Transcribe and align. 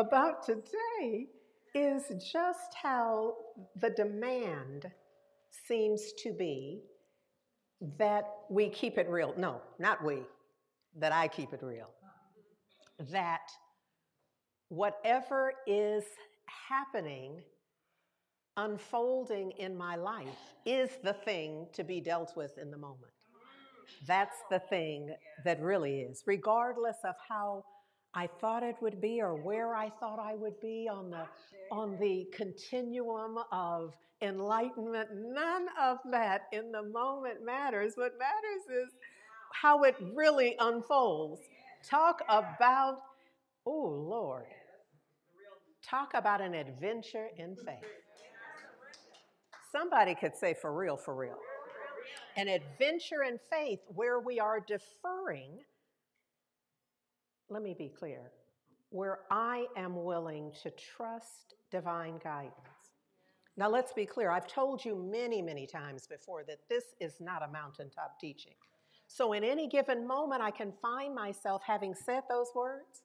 about 0.00 0.44
today 0.44 1.26
is 1.74 2.02
just 2.32 2.74
how 2.82 3.34
the 3.76 3.90
demand 3.90 4.86
seems 5.68 6.12
to 6.22 6.32
be 6.32 6.82
that 7.98 8.24
we 8.48 8.68
keep 8.68 8.98
it 8.98 9.08
real. 9.08 9.34
No, 9.36 9.60
not 9.78 10.02
we, 10.02 10.22
that 10.96 11.12
I 11.12 11.28
keep 11.28 11.52
it 11.52 11.60
real. 11.62 11.90
That 13.10 13.50
whatever 14.68 15.52
is 15.66 16.04
happening, 16.68 17.42
unfolding 18.56 19.52
in 19.52 19.76
my 19.76 19.96
life, 19.96 20.54
is 20.66 20.90
the 21.04 21.12
thing 21.12 21.68
to 21.74 21.84
be 21.84 22.00
dealt 22.00 22.36
with 22.36 22.58
in 22.58 22.70
the 22.70 22.76
moment. 22.76 23.12
That's 24.06 24.36
the 24.50 24.60
thing 24.60 25.14
that 25.44 25.60
really 25.60 26.00
is, 26.00 26.22
regardless 26.26 26.96
of 27.04 27.14
how 27.28 27.64
I 28.14 28.26
thought 28.40 28.62
it 28.62 28.76
would 28.80 29.00
be 29.00 29.20
or 29.20 29.34
where 29.34 29.74
I 29.74 29.90
thought 30.00 30.18
I 30.18 30.34
would 30.34 30.60
be 30.60 30.88
on 30.90 31.10
the 31.10 31.26
on 31.70 31.96
the 32.00 32.26
continuum 32.34 33.38
of 33.52 33.94
enlightenment. 34.20 35.08
None 35.14 35.66
of 35.80 35.98
that 36.10 36.42
in 36.52 36.72
the 36.72 36.82
moment 36.82 37.44
matters. 37.44 37.92
What 37.94 38.12
matters 38.18 38.84
is 38.84 38.92
how 39.52 39.84
it 39.84 39.94
really 40.14 40.56
unfolds. 40.58 41.40
Talk 41.88 42.22
about, 42.28 42.98
oh 43.64 44.04
Lord, 44.08 44.46
talk 45.82 46.14
about 46.14 46.40
an 46.40 46.54
adventure 46.54 47.28
in 47.38 47.54
faith. 47.56 47.84
Somebody 49.70 50.16
could 50.16 50.36
say 50.36 50.54
for 50.60 50.74
real, 50.74 50.96
for 50.96 51.14
real. 51.14 51.38
An 52.36 52.48
adventure 52.48 53.22
in 53.22 53.38
faith 53.50 53.80
where 53.94 54.18
we 54.18 54.40
are 54.40 54.58
deferring 54.60 55.60
let 57.50 57.62
me 57.62 57.74
be 57.74 57.88
clear, 57.88 58.30
where 58.90 59.20
I 59.30 59.66
am 59.76 60.02
willing 60.04 60.52
to 60.62 60.70
trust 60.70 61.54
divine 61.70 62.18
guidance. 62.22 62.54
Now, 63.56 63.68
let's 63.68 63.92
be 63.92 64.06
clear. 64.06 64.30
I've 64.30 64.46
told 64.46 64.84
you 64.84 64.94
many, 64.94 65.42
many 65.42 65.66
times 65.66 66.06
before 66.06 66.44
that 66.44 66.60
this 66.68 66.84
is 67.00 67.14
not 67.20 67.42
a 67.42 67.48
mountaintop 67.48 68.18
teaching. 68.20 68.54
So, 69.06 69.32
in 69.32 69.42
any 69.42 69.68
given 69.68 70.06
moment, 70.06 70.40
I 70.40 70.52
can 70.52 70.72
find 70.80 71.14
myself 71.14 71.62
having 71.66 71.94
said 71.94 72.22
those 72.28 72.48
words 72.54 73.02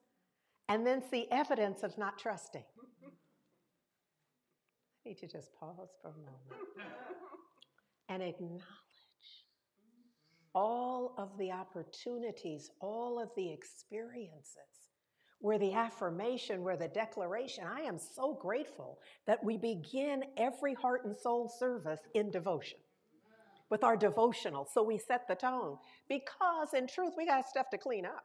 and 0.69 0.85
then 0.85 1.01
see 1.09 1.27
evidence 1.31 1.83
of 1.83 1.97
not 1.97 2.17
trusting. 2.19 2.63
I 5.05 5.09
need 5.09 5.17
to 5.17 5.27
just 5.27 5.51
pause 5.59 5.89
for 6.01 6.09
a 6.09 6.13
moment 6.13 6.61
and 8.09 8.23
acknowledge 8.23 8.61
all 10.55 11.13
of 11.17 11.37
the 11.37 11.51
opportunities, 11.51 12.71
all 12.79 13.21
of 13.21 13.29
the 13.35 13.51
experiences, 13.51 14.55
where 15.39 15.59
the 15.59 15.73
affirmation, 15.73 16.63
where 16.63 16.77
the 16.77 16.87
declaration. 16.87 17.65
I 17.67 17.81
am 17.81 17.99
so 17.99 18.33
grateful 18.41 18.99
that 19.27 19.43
we 19.43 19.57
begin 19.57 20.23
every 20.37 20.73
heart 20.73 21.05
and 21.05 21.15
soul 21.15 21.49
service 21.49 21.99
in 22.15 22.31
devotion 22.31 22.79
with 23.69 23.83
our 23.83 23.97
devotional. 23.97 24.65
So 24.73 24.81
we 24.81 24.97
set 24.97 25.27
the 25.27 25.35
tone 25.35 25.77
because, 26.07 26.73
in 26.73 26.87
truth, 26.87 27.13
we 27.17 27.25
got 27.25 27.47
stuff 27.49 27.69
to 27.71 27.77
clean 27.77 28.05
up. 28.05 28.23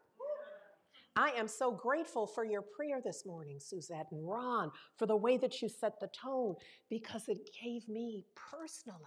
I 1.17 1.31
am 1.31 1.49
so 1.49 1.73
grateful 1.73 2.29
for 2.29 2.45
your 2.45 2.63
prayer 2.63 3.01
this 3.05 3.27
morning, 3.27 3.59
Suzette 3.59 4.07
and 4.13 4.27
Ron, 4.27 4.71
for 4.97 5.07
the 5.07 5.17
way 5.17 5.37
that 5.39 5.61
you 5.61 5.69
set 5.69 5.99
the 6.01 6.09
tone 6.09 6.55
because 6.89 7.29
it 7.29 7.51
gave 7.63 7.89
me 7.89 8.25
personally 8.53 9.01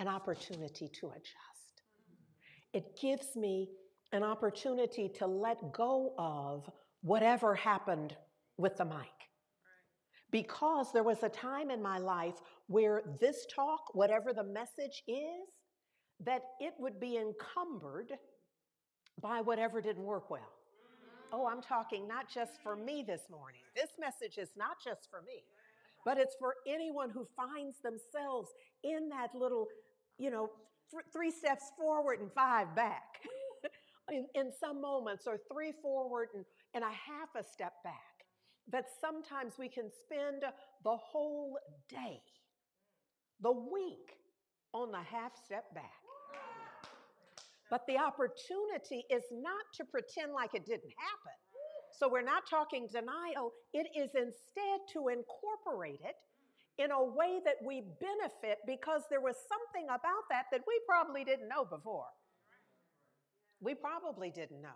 an 0.00 0.08
opportunity 0.08 0.90
to 1.00 1.10
adjust 1.10 1.51
it 2.72 2.98
gives 3.00 3.36
me 3.36 3.68
an 4.12 4.22
opportunity 4.22 5.08
to 5.08 5.26
let 5.26 5.72
go 5.72 6.14
of 6.18 6.68
whatever 7.02 7.54
happened 7.54 8.16
with 8.58 8.76
the 8.76 8.84
mic. 8.84 8.96
Because 10.30 10.92
there 10.92 11.02
was 11.02 11.22
a 11.22 11.28
time 11.28 11.70
in 11.70 11.82
my 11.82 11.98
life 11.98 12.36
where 12.66 13.02
this 13.20 13.46
talk, 13.54 13.94
whatever 13.94 14.32
the 14.32 14.44
message 14.44 15.02
is, 15.06 15.48
that 16.24 16.42
it 16.60 16.72
would 16.78 17.00
be 17.00 17.18
encumbered 17.18 18.12
by 19.20 19.40
whatever 19.40 19.80
didn't 19.80 20.04
work 20.04 20.30
well. 20.30 20.52
Oh, 21.32 21.46
I'm 21.46 21.62
talking 21.62 22.06
not 22.06 22.28
just 22.32 22.62
for 22.62 22.76
me 22.76 23.04
this 23.06 23.22
morning. 23.30 23.60
This 23.74 23.90
message 23.98 24.38
is 24.38 24.50
not 24.56 24.76
just 24.84 25.08
for 25.10 25.22
me, 25.22 25.44
but 26.04 26.18
it's 26.18 26.36
for 26.38 26.54
anyone 26.66 27.10
who 27.10 27.26
finds 27.36 27.76
themselves 27.82 28.50
in 28.84 29.08
that 29.08 29.34
little, 29.34 29.66
you 30.18 30.30
know, 30.30 30.50
three 31.12 31.30
steps 31.30 31.72
forward 31.78 32.20
and 32.20 32.30
five 32.32 32.74
back 32.74 33.20
in, 34.10 34.26
in 34.34 34.50
some 34.58 34.80
moments, 34.80 35.26
or 35.26 35.38
three 35.52 35.72
forward 35.82 36.28
and, 36.34 36.44
and 36.74 36.84
a 36.84 36.88
half 36.88 37.28
a 37.38 37.44
step 37.44 37.74
back. 37.84 37.94
That 38.70 38.86
sometimes 39.00 39.54
we 39.58 39.68
can 39.68 39.90
spend 40.04 40.42
the 40.84 40.96
whole 40.96 41.58
day, 41.88 42.20
the 43.40 43.52
week, 43.52 44.16
on 44.72 44.90
the 44.90 45.02
half 45.02 45.32
step 45.44 45.64
back. 45.74 46.00
But 47.70 47.82
the 47.86 47.98
opportunity 47.98 49.04
is 49.10 49.22
not 49.32 49.64
to 49.76 49.84
pretend 49.84 50.32
like 50.32 50.54
it 50.54 50.64
didn't 50.64 50.92
happen. 50.96 51.36
So 51.98 52.08
we're 52.08 52.22
not 52.22 52.44
talking 52.48 52.88
denial, 52.90 53.52
it 53.74 53.86
is 53.96 54.10
instead 54.14 54.80
to 54.94 55.08
incorporate 55.08 56.00
it 56.02 56.16
in 56.82 56.90
a 56.90 57.02
way 57.02 57.38
that 57.44 57.62
we 57.64 57.86
benefit 58.02 58.58
because 58.66 59.02
there 59.08 59.20
was 59.20 59.36
something 59.46 59.86
about 59.86 60.26
that 60.30 60.46
that 60.50 60.62
we 60.66 60.74
probably 60.88 61.22
didn't 61.22 61.48
know 61.48 61.64
before. 61.64 62.10
We 63.60 63.74
probably 63.74 64.30
didn't 64.30 64.60
know. 64.60 64.74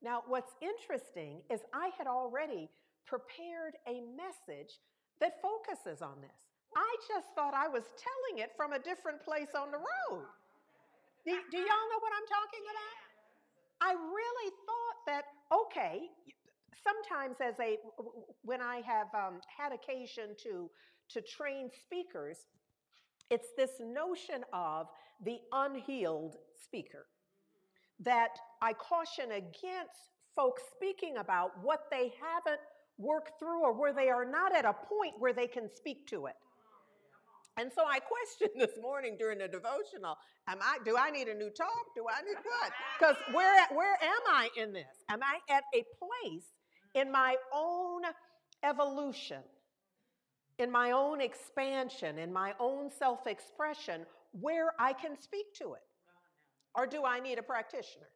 Now, 0.00 0.22
what's 0.26 0.56
interesting 0.64 1.44
is 1.52 1.60
I 1.74 1.90
had 1.98 2.06
already 2.06 2.70
prepared 3.04 3.76
a 3.84 4.00
message 4.16 4.80
that 5.20 5.40
focuses 5.44 6.00
on 6.00 6.24
this. 6.24 6.40
I 6.76 6.88
just 7.06 7.28
thought 7.36 7.52
I 7.52 7.68
was 7.68 7.84
telling 8.00 8.42
it 8.42 8.56
from 8.56 8.72
a 8.72 8.80
different 8.80 9.20
place 9.22 9.52
on 9.52 9.70
the 9.70 9.78
road. 9.78 10.24
Do, 11.24 11.32
do 11.52 11.58
y'all 11.60 11.88
know 11.92 12.00
what 12.00 12.12
I'm 12.16 12.28
talking 12.28 12.64
about? 12.64 13.04
I 13.80 13.92
really 13.92 14.50
thought 14.64 14.98
that, 15.06 15.24
okay, 15.52 16.08
sometimes 16.80 17.36
as 17.40 17.54
a, 17.60 17.76
when 18.42 18.60
I 18.60 18.80
have 18.80 19.08
um, 19.14 19.40
had 19.44 19.72
occasion 19.72 20.34
to 20.44 20.70
to 21.14 21.22
train 21.22 21.70
speakers, 21.84 22.38
it's 23.30 23.48
this 23.56 23.70
notion 23.80 24.44
of 24.52 24.86
the 25.24 25.38
unhealed 25.52 26.36
speaker. 26.62 27.06
That 28.00 28.36
I 28.60 28.72
caution 28.72 29.32
against 29.32 30.10
folks 30.36 30.62
speaking 30.74 31.16
about 31.18 31.52
what 31.62 31.84
they 31.90 32.12
haven't 32.20 32.60
worked 32.98 33.38
through 33.38 33.62
or 33.62 33.72
where 33.72 33.92
they 33.92 34.08
are 34.08 34.24
not 34.24 34.54
at 34.54 34.64
a 34.64 34.72
point 34.72 35.14
where 35.18 35.32
they 35.32 35.46
can 35.46 35.68
speak 35.72 36.06
to 36.08 36.26
it. 36.26 36.34
And 37.56 37.70
so 37.72 37.84
I 37.86 38.00
questioned 38.00 38.50
this 38.60 38.76
morning 38.82 39.16
during 39.18 39.38
the 39.38 39.48
devotional, 39.48 40.16
am 40.48 40.58
I 40.60 40.78
do 40.84 40.96
I 40.96 41.10
need 41.10 41.28
a 41.28 41.34
new 41.34 41.50
talk? 41.50 41.94
Do 41.94 42.04
I 42.10 42.20
need 42.22 42.36
what? 42.42 42.72
Because 42.98 43.16
where 43.32 43.66
where 43.72 43.96
am 44.02 44.22
I 44.28 44.48
in 44.56 44.72
this? 44.72 45.04
Am 45.08 45.20
I 45.22 45.38
at 45.54 45.62
a 45.74 45.84
place 45.98 46.46
in 46.94 47.12
my 47.12 47.36
own 47.54 48.02
evolution 48.64 49.42
in 50.58 50.70
my 50.70 50.92
own 50.92 51.20
expansion, 51.20 52.18
in 52.18 52.32
my 52.32 52.54
own 52.60 52.90
self 52.90 53.26
expression, 53.26 54.02
where 54.32 54.72
I 54.78 54.92
can 54.92 55.16
speak 55.20 55.46
to 55.58 55.74
it? 55.74 55.82
Or 56.76 56.86
do 56.86 57.04
I 57.04 57.20
need 57.20 57.38
a 57.38 57.42
practitioner? 57.42 58.08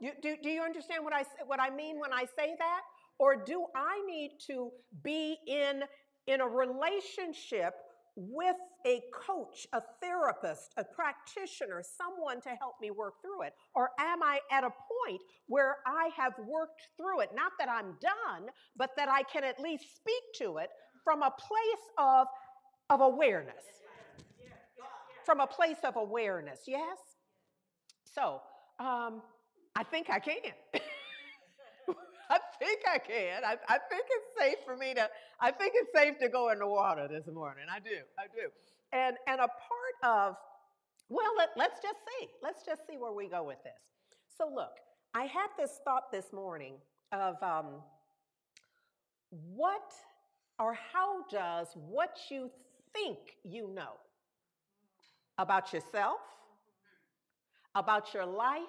You, 0.00 0.12
do, 0.22 0.36
do 0.42 0.50
you 0.50 0.62
understand 0.62 1.04
what 1.04 1.14
I, 1.14 1.24
what 1.46 1.60
I 1.60 1.70
mean 1.70 1.98
when 1.98 2.12
I 2.12 2.24
say 2.24 2.54
that? 2.58 2.80
Or 3.18 3.34
do 3.34 3.64
I 3.74 4.02
need 4.06 4.32
to 4.46 4.70
be 5.02 5.38
in, 5.46 5.82
in 6.26 6.40
a 6.42 6.46
relationship 6.46 7.74
with 8.14 8.56
a 8.86 9.02
coach, 9.12 9.66
a 9.72 9.80
therapist, 10.02 10.72
a 10.76 10.84
practitioner, 10.84 11.82
someone 11.82 12.40
to 12.42 12.50
help 12.50 12.74
me 12.80 12.90
work 12.90 13.14
through 13.22 13.42
it? 13.46 13.54
Or 13.74 13.90
am 13.98 14.22
I 14.22 14.40
at 14.52 14.64
a 14.64 14.70
point 14.70 15.22
where 15.48 15.76
I 15.86 16.10
have 16.16 16.34
worked 16.46 16.82
through 16.98 17.20
it? 17.20 17.30
Not 17.34 17.52
that 17.58 17.70
I'm 17.70 17.96
done, 18.00 18.50
but 18.76 18.90
that 18.96 19.08
I 19.08 19.22
can 19.22 19.44
at 19.44 19.58
least 19.60 19.96
speak 19.96 20.22
to 20.40 20.58
it 20.58 20.68
from 21.06 21.22
a 21.22 21.30
place 21.30 21.86
of, 21.98 22.26
of 22.90 23.00
awareness. 23.00 23.62
From 25.24 25.38
a 25.38 25.46
place 25.46 25.78
of 25.84 25.94
awareness, 25.94 26.62
yes? 26.66 26.98
So, 28.12 28.40
um, 28.80 29.22
I 29.76 29.84
think 29.84 30.10
I 30.10 30.18
can. 30.18 30.34
I 32.28 32.38
think 32.58 32.80
I 32.92 32.98
can. 32.98 33.44
I, 33.44 33.54
I, 33.68 33.78
think 33.88 34.04
it's 34.10 34.34
safe 34.36 34.56
for 34.64 34.76
me 34.76 34.94
to, 34.94 35.08
I 35.40 35.52
think 35.52 35.74
it's 35.76 35.90
safe 35.94 36.18
to 36.18 36.28
go 36.28 36.50
in 36.50 36.58
the 36.58 36.66
water 36.66 37.06
this 37.08 37.32
morning. 37.32 37.66
I 37.70 37.78
do. 37.78 37.98
I 38.18 38.26
do. 38.26 38.50
And, 38.92 39.16
and 39.28 39.40
a 39.40 39.46
part 39.46 39.96
of, 40.02 40.36
well, 41.08 41.30
let, 41.38 41.50
let's 41.56 41.78
just 41.80 41.98
see. 42.00 42.26
Let's 42.42 42.64
just 42.66 42.82
see 42.88 42.96
where 42.98 43.12
we 43.12 43.28
go 43.28 43.44
with 43.44 43.62
this. 43.62 43.78
So, 44.36 44.50
look, 44.52 44.72
I 45.14 45.22
had 45.26 45.48
this 45.56 45.78
thought 45.84 46.10
this 46.10 46.32
morning 46.32 46.74
of 47.12 47.36
um, 47.44 47.82
what 49.30 49.92
or 50.58 50.76
how 50.92 51.24
does 51.30 51.68
what 51.74 52.16
you 52.30 52.50
think 52.92 53.18
you 53.44 53.68
know 53.68 53.94
about 55.38 55.72
yourself, 55.72 56.20
about 57.74 58.14
your 58.14 58.24
life, 58.24 58.62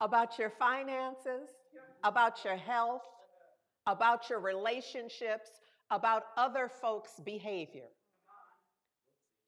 about 0.00 0.38
your 0.38 0.50
finances, 0.50 1.48
about 2.04 2.44
your 2.44 2.56
health, 2.56 3.02
about 3.86 4.28
your 4.30 4.40
relationships, 4.40 5.50
about 5.90 6.24
other 6.36 6.68
folks' 6.68 7.20
behavior. 7.24 7.88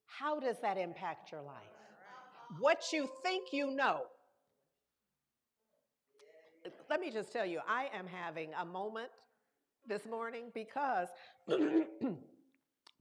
How 0.06 0.40
does 0.40 0.56
that 0.62 0.79
impact 0.79 1.31
your 1.31 1.43
life? 1.43 1.55
What 2.58 2.85
you 2.93 3.08
think 3.23 3.52
you 3.52 3.70
know. 3.70 4.02
Let 6.90 7.00
me 7.00 7.11
just 7.11 7.32
tell 7.32 7.46
you, 7.46 7.61
I 7.69 7.88
am 7.96 8.06
having 8.06 8.50
a 8.61 8.64
moment 8.64 9.11
this 9.88 10.06
morning 10.06 10.44
because 10.55 11.08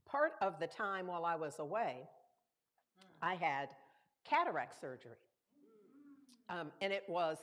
part 0.06 0.32
of 0.40 0.58
the 0.58 0.66
time 0.66 1.06
while 1.06 1.24
I 1.24 1.36
was 1.36 1.58
away, 1.58 2.08
I 3.20 3.34
had 3.34 3.68
cataract 4.24 4.80
surgery. 4.80 5.12
Um, 6.48 6.72
and 6.80 6.92
it 6.92 7.04
was, 7.08 7.36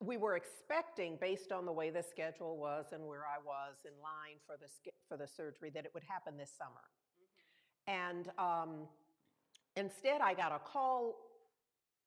we 0.00 0.16
were 0.16 0.36
expecting, 0.36 1.18
based 1.20 1.50
on 1.50 1.66
the 1.66 1.72
way 1.72 1.90
the 1.90 2.02
schedule 2.02 2.56
was 2.56 2.86
and 2.92 3.04
where 3.04 3.22
I 3.22 3.44
was 3.44 3.74
in 3.84 3.92
line 4.00 4.38
for 4.46 4.56
the, 4.56 4.68
for 5.08 5.16
the 5.16 5.26
surgery, 5.26 5.70
that 5.74 5.84
it 5.84 5.90
would 5.94 6.04
happen 6.04 6.36
this 6.36 6.52
summer. 6.56 6.84
And 7.88 8.30
um, 8.38 8.86
instead, 9.76 10.20
I 10.20 10.34
got 10.34 10.52
a 10.52 10.60
call 10.60 11.16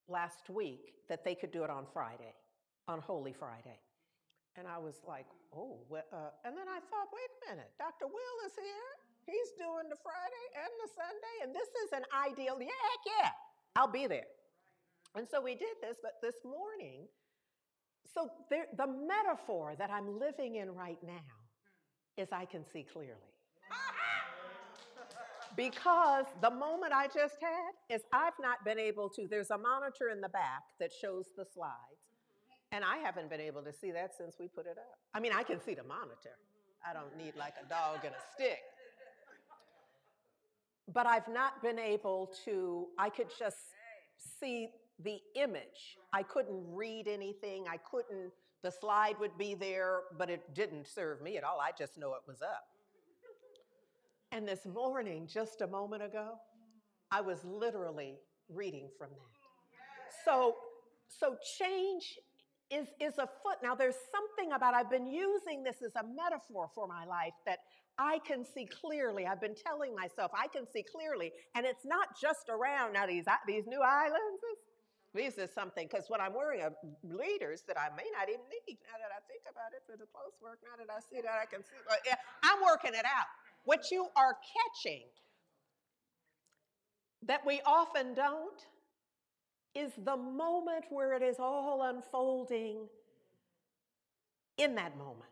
last 0.08 0.48
week 0.48 0.94
that 1.10 1.24
they 1.24 1.34
could 1.34 1.52
do 1.52 1.62
it 1.62 1.70
on 1.70 1.84
Friday, 1.92 2.34
on 2.88 3.00
Holy 3.00 3.34
Friday. 3.34 3.80
And 4.56 4.68
I 4.68 4.76
was 4.76 5.00
like, 5.08 5.26
oh, 5.56 5.80
well, 5.88 6.04
uh, 6.12 6.30
and 6.44 6.56
then 6.56 6.68
I 6.68 6.80
thought, 6.92 7.08
wait 7.08 7.30
a 7.32 7.54
minute, 7.54 7.72
Dr. 7.78 8.06
Will 8.06 8.38
is 8.46 8.52
here. 8.52 8.92
He's 9.24 9.54
doing 9.56 9.88
the 9.88 9.96
Friday 10.02 10.46
and 10.58 10.72
the 10.82 10.90
Sunday, 10.92 11.36
and 11.44 11.50
this 11.54 11.68
is 11.86 11.92
an 11.94 12.04
ideal. 12.12 12.58
Yeah, 12.60 12.66
heck 12.68 13.02
yeah, 13.06 13.30
I'll 13.76 13.90
be 13.90 14.06
there. 14.06 14.28
And 15.14 15.26
so 15.28 15.40
we 15.40 15.54
did 15.54 15.76
this, 15.80 15.96
but 16.02 16.20
this 16.20 16.36
morning, 16.44 17.06
so 18.12 18.28
there, 18.50 18.66
the 18.76 18.86
metaphor 18.86 19.74
that 19.78 19.90
I'm 19.90 20.18
living 20.18 20.56
in 20.56 20.74
right 20.74 20.98
now 21.02 21.32
is 22.16 22.28
I 22.32 22.44
can 22.44 22.64
see 22.72 22.82
clearly. 22.82 23.32
Because 25.56 26.24
the 26.40 26.50
moment 26.50 26.94
I 26.94 27.08
just 27.08 27.36
had 27.40 27.94
is 27.94 28.02
I've 28.12 28.32
not 28.40 28.64
been 28.64 28.78
able 28.78 29.10
to, 29.10 29.26
there's 29.28 29.50
a 29.50 29.58
monitor 29.58 30.08
in 30.08 30.22
the 30.22 30.30
back 30.30 30.62
that 30.80 30.90
shows 30.92 31.26
the 31.36 31.44
slides, 31.44 32.11
and 32.72 32.82
I 32.82 32.96
haven't 32.96 33.28
been 33.28 33.40
able 33.40 33.62
to 33.62 33.72
see 33.72 33.92
that 33.92 34.14
since 34.16 34.36
we 34.40 34.48
put 34.48 34.66
it 34.66 34.78
up. 34.78 34.98
I 35.14 35.20
mean, 35.20 35.32
I 35.32 35.42
can 35.42 35.60
see 35.60 35.74
the 35.74 35.84
monitor. 35.84 36.36
I 36.88 36.94
don't 36.94 37.16
need 37.16 37.36
like 37.36 37.54
a 37.64 37.68
dog 37.68 37.98
and 38.04 38.14
a 38.14 38.22
stick. 38.34 38.58
But 40.92 41.06
I've 41.06 41.28
not 41.28 41.62
been 41.62 41.78
able 41.78 42.32
to, 42.46 42.86
I 42.98 43.10
could 43.10 43.28
just 43.38 43.58
see 44.40 44.70
the 45.04 45.18
image. 45.36 45.98
I 46.12 46.22
couldn't 46.22 46.64
read 46.66 47.06
anything. 47.08 47.66
I 47.70 47.76
couldn't, 47.76 48.32
the 48.62 48.72
slide 48.72 49.16
would 49.20 49.36
be 49.36 49.54
there, 49.54 50.00
but 50.18 50.30
it 50.30 50.54
didn't 50.54 50.88
serve 50.88 51.20
me 51.20 51.36
at 51.36 51.44
all. 51.44 51.60
I 51.60 51.70
just 51.78 51.98
know 51.98 52.14
it 52.14 52.22
was 52.26 52.40
up. 52.40 52.64
And 54.32 54.48
this 54.48 54.64
morning, 54.64 55.28
just 55.30 55.60
a 55.60 55.66
moment 55.66 56.02
ago, 56.02 56.32
I 57.10 57.20
was 57.20 57.44
literally 57.44 58.16
reading 58.48 58.88
from 58.98 59.10
that. 59.10 60.24
So, 60.24 60.56
so 61.08 61.36
change 61.58 62.16
is, 62.72 62.88
is 62.98 63.18
a 63.18 63.28
foot. 63.42 63.58
Now, 63.62 63.74
there's 63.74 64.00
something 64.10 64.52
about, 64.52 64.74
I've 64.74 64.90
been 64.90 65.06
using 65.06 65.62
this 65.62 65.76
as 65.84 65.92
a 65.96 66.02
metaphor 66.02 66.70
for 66.74 66.88
my 66.88 67.04
life 67.04 67.34
that 67.46 67.58
I 67.98 68.18
can 68.26 68.44
see 68.44 68.66
clearly. 68.66 69.26
I've 69.26 69.40
been 69.40 69.54
telling 69.54 69.94
myself 69.94 70.32
I 70.34 70.48
can 70.48 70.64
see 70.66 70.82
clearly. 70.82 71.32
And 71.54 71.66
it's 71.66 71.84
not 71.84 72.08
just 72.20 72.48
around 72.48 72.94
now 72.94 73.06
these, 73.06 73.26
these 73.46 73.66
new 73.66 73.80
islands. 73.80 74.40
This 75.14 75.36
is 75.36 75.52
something, 75.52 75.86
because 75.86 76.08
what 76.08 76.22
I'm 76.22 76.32
worrying 76.32 76.64
of 76.64 76.72
leaders 77.04 77.64
that 77.68 77.76
I 77.78 77.92
may 77.94 78.08
not 78.16 78.30
even 78.30 78.48
need 78.48 78.78
now 78.88 78.96
that 78.96 79.12
I 79.12 79.20
think 79.28 79.44
about 79.44 79.76
it 79.76 79.84
for 79.84 79.98
the 80.00 80.08
close 80.08 80.32
work, 80.40 80.58
now 80.64 80.72
that 80.80 80.90
I 80.90 81.00
see 81.04 81.20
that 81.20 81.36
I 81.36 81.44
can 81.44 81.60
see, 81.60 81.76
I'm 82.42 82.64
working 82.64 82.94
it 82.94 83.04
out. 83.04 83.28
What 83.64 83.90
you 83.90 84.08
are 84.16 84.36
catching 84.40 85.04
that 87.26 87.44
we 87.44 87.60
often 87.66 88.14
don't 88.14 88.66
is 89.74 89.92
the 90.04 90.16
moment 90.16 90.84
where 90.90 91.14
it 91.14 91.22
is 91.22 91.36
all 91.38 91.82
unfolding 91.82 92.88
in 94.58 94.74
that 94.74 94.96
moment. 94.96 95.30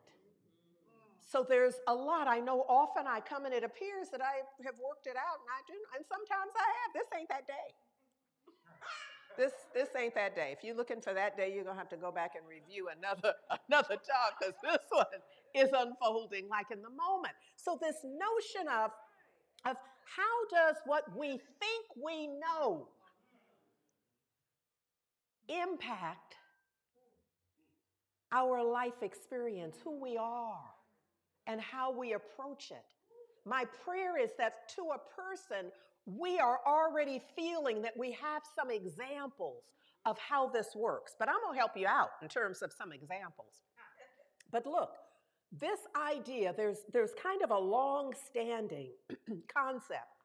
So 1.31 1.47
there's 1.49 1.75
a 1.87 1.95
lot. 1.95 2.27
I 2.27 2.41
know 2.41 2.65
often 2.69 3.07
I 3.07 3.21
come 3.21 3.45
and 3.45 3.55
it 3.55 3.63
appears 3.63 4.09
that 4.11 4.21
I 4.21 4.43
have 4.65 4.75
worked 4.83 5.07
it 5.07 5.15
out, 5.17 5.39
and 5.39 5.49
I 5.49 5.61
do, 5.67 5.79
and 5.97 6.05
sometimes 6.09 6.51
I 6.57 6.67
have. 6.67 6.91
This 6.95 7.07
ain't 7.17 7.29
that 7.29 7.47
day. 7.47 7.69
This 9.37 9.53
this 9.73 9.89
ain't 9.97 10.15
that 10.17 10.35
day. 10.35 10.55
If 10.57 10.65
you're 10.65 10.77
looking 10.77 11.01
for 11.01 11.15
that 11.15 11.37
day, 11.37 11.53
you're 11.55 11.65
gonna 11.65 11.79
have 11.79 11.89
to 11.91 11.97
go 11.97 12.11
back 12.11 12.33
and 12.35 12.45
review 12.49 12.89
another 12.97 13.35
another 13.69 13.95
talk 13.95 14.41
because 14.41 14.55
this 14.63 14.85
one 14.91 15.07
is 15.55 15.71
unfolding 15.73 16.49
like 16.49 16.67
in 16.73 16.83
the 16.83 16.91
moment. 16.91 17.35
So 17.57 17.79
this 17.81 17.97
notion 18.03 18.67
of 18.69 18.91
of 19.65 19.77
how 20.05 20.37
does 20.51 20.77
what 20.85 21.05
we 21.17 21.29
think 21.31 21.85
we 22.03 22.27
know 22.27 22.89
impact 25.51 26.37
our 28.33 28.63
life 28.63 29.03
experience, 29.03 29.77
who 29.83 30.01
we 30.01 30.17
are, 30.17 30.63
and 31.47 31.61
how 31.61 31.93
we 31.93 32.13
approach 32.13 32.71
it. 32.71 32.85
My 33.45 33.65
prayer 33.85 34.23
is 34.23 34.31
that 34.39 34.69
to 34.77 34.83
a 34.95 35.21
person, 35.21 35.71
we 36.07 36.39
are 36.39 36.61
already 36.67 37.21
feeling 37.35 37.83
that 37.83 37.97
we 37.97 38.13
have 38.13 38.43
some 38.55 38.71
examples 38.71 39.65
of 40.07 40.17
how 40.19 40.49
this 40.49 40.69
works. 40.75 41.15
But 41.19 41.29
I'm 41.29 41.41
going 41.43 41.55
to 41.55 41.59
help 41.59 41.77
you 41.77 41.87
out 41.87 42.11
in 42.23 42.29
terms 42.29 42.63
of 42.63 42.73
some 42.73 42.93
examples. 42.93 43.63
But 44.53 44.67
look, 44.67 44.91
this 45.53 45.81
idea, 45.97 46.55
there's, 46.57 46.79
there's 46.93 47.13
kind 47.21 47.43
of 47.43 47.51
a 47.51 47.59
long 47.59 48.15
standing 48.29 48.91
concept 49.55 50.25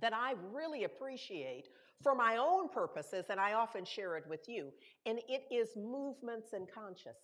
that 0.00 0.12
I 0.12 0.34
really 0.52 0.84
appreciate 0.84 1.68
for 2.02 2.14
my 2.14 2.36
own 2.36 2.68
purposes, 2.68 3.26
and 3.28 3.40
I 3.40 3.54
often 3.54 3.84
share 3.84 4.16
it 4.16 4.24
with 4.28 4.48
you, 4.48 4.70
and 5.06 5.18
it 5.28 5.42
is 5.50 5.68
movements 5.76 6.52
and 6.52 6.66
consciousness. 6.72 7.16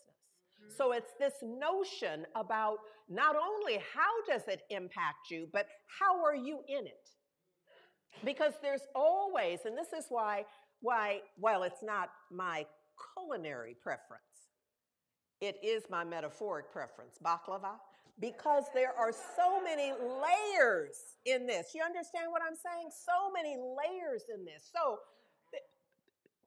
Mm-hmm. 0.61 0.75
So 0.77 0.93
it's 0.93 1.13
this 1.19 1.35
notion 1.43 2.27
about 2.35 2.79
not 3.09 3.37
only 3.37 3.81
how 3.95 4.33
does 4.33 4.49
it 4.49 4.63
impact 4.71 5.31
you, 5.31 5.49
but 5.53 5.67
how 6.01 6.25
are 6.25 6.35
you 6.35 6.61
in 6.69 6.87
it? 6.87 7.09
Because 8.25 8.55
there's 8.63 8.87
always, 8.95 9.61
and 9.65 9.77
this 9.77 9.93
is 9.97 10.07
why, 10.09 10.45
why, 10.81 11.21
well, 11.39 11.63
it's 11.63 11.83
not 11.83 12.11
my 12.31 12.65
culinary 13.15 13.77
preference. 13.83 14.23
It 15.41 15.57
is 15.63 15.83
my 15.91 16.05
metaphoric 16.05 16.73
preference, 16.73 17.19
baklava, 17.25 17.75
because 18.21 18.65
there 18.75 18.93
are 18.97 19.13
so 19.13 19.63
many 19.63 19.93
layers 19.93 20.97
in 21.27 21.47
this. 21.47 21.69
You 21.75 21.83
understand 21.83 22.27
what 22.31 22.43
I'm 22.47 22.57
saying? 22.57 22.91
So 22.91 23.31
many 23.33 23.57
layers 23.57 24.23
in 24.33 24.45
this. 24.45 24.71
So, 24.73 24.99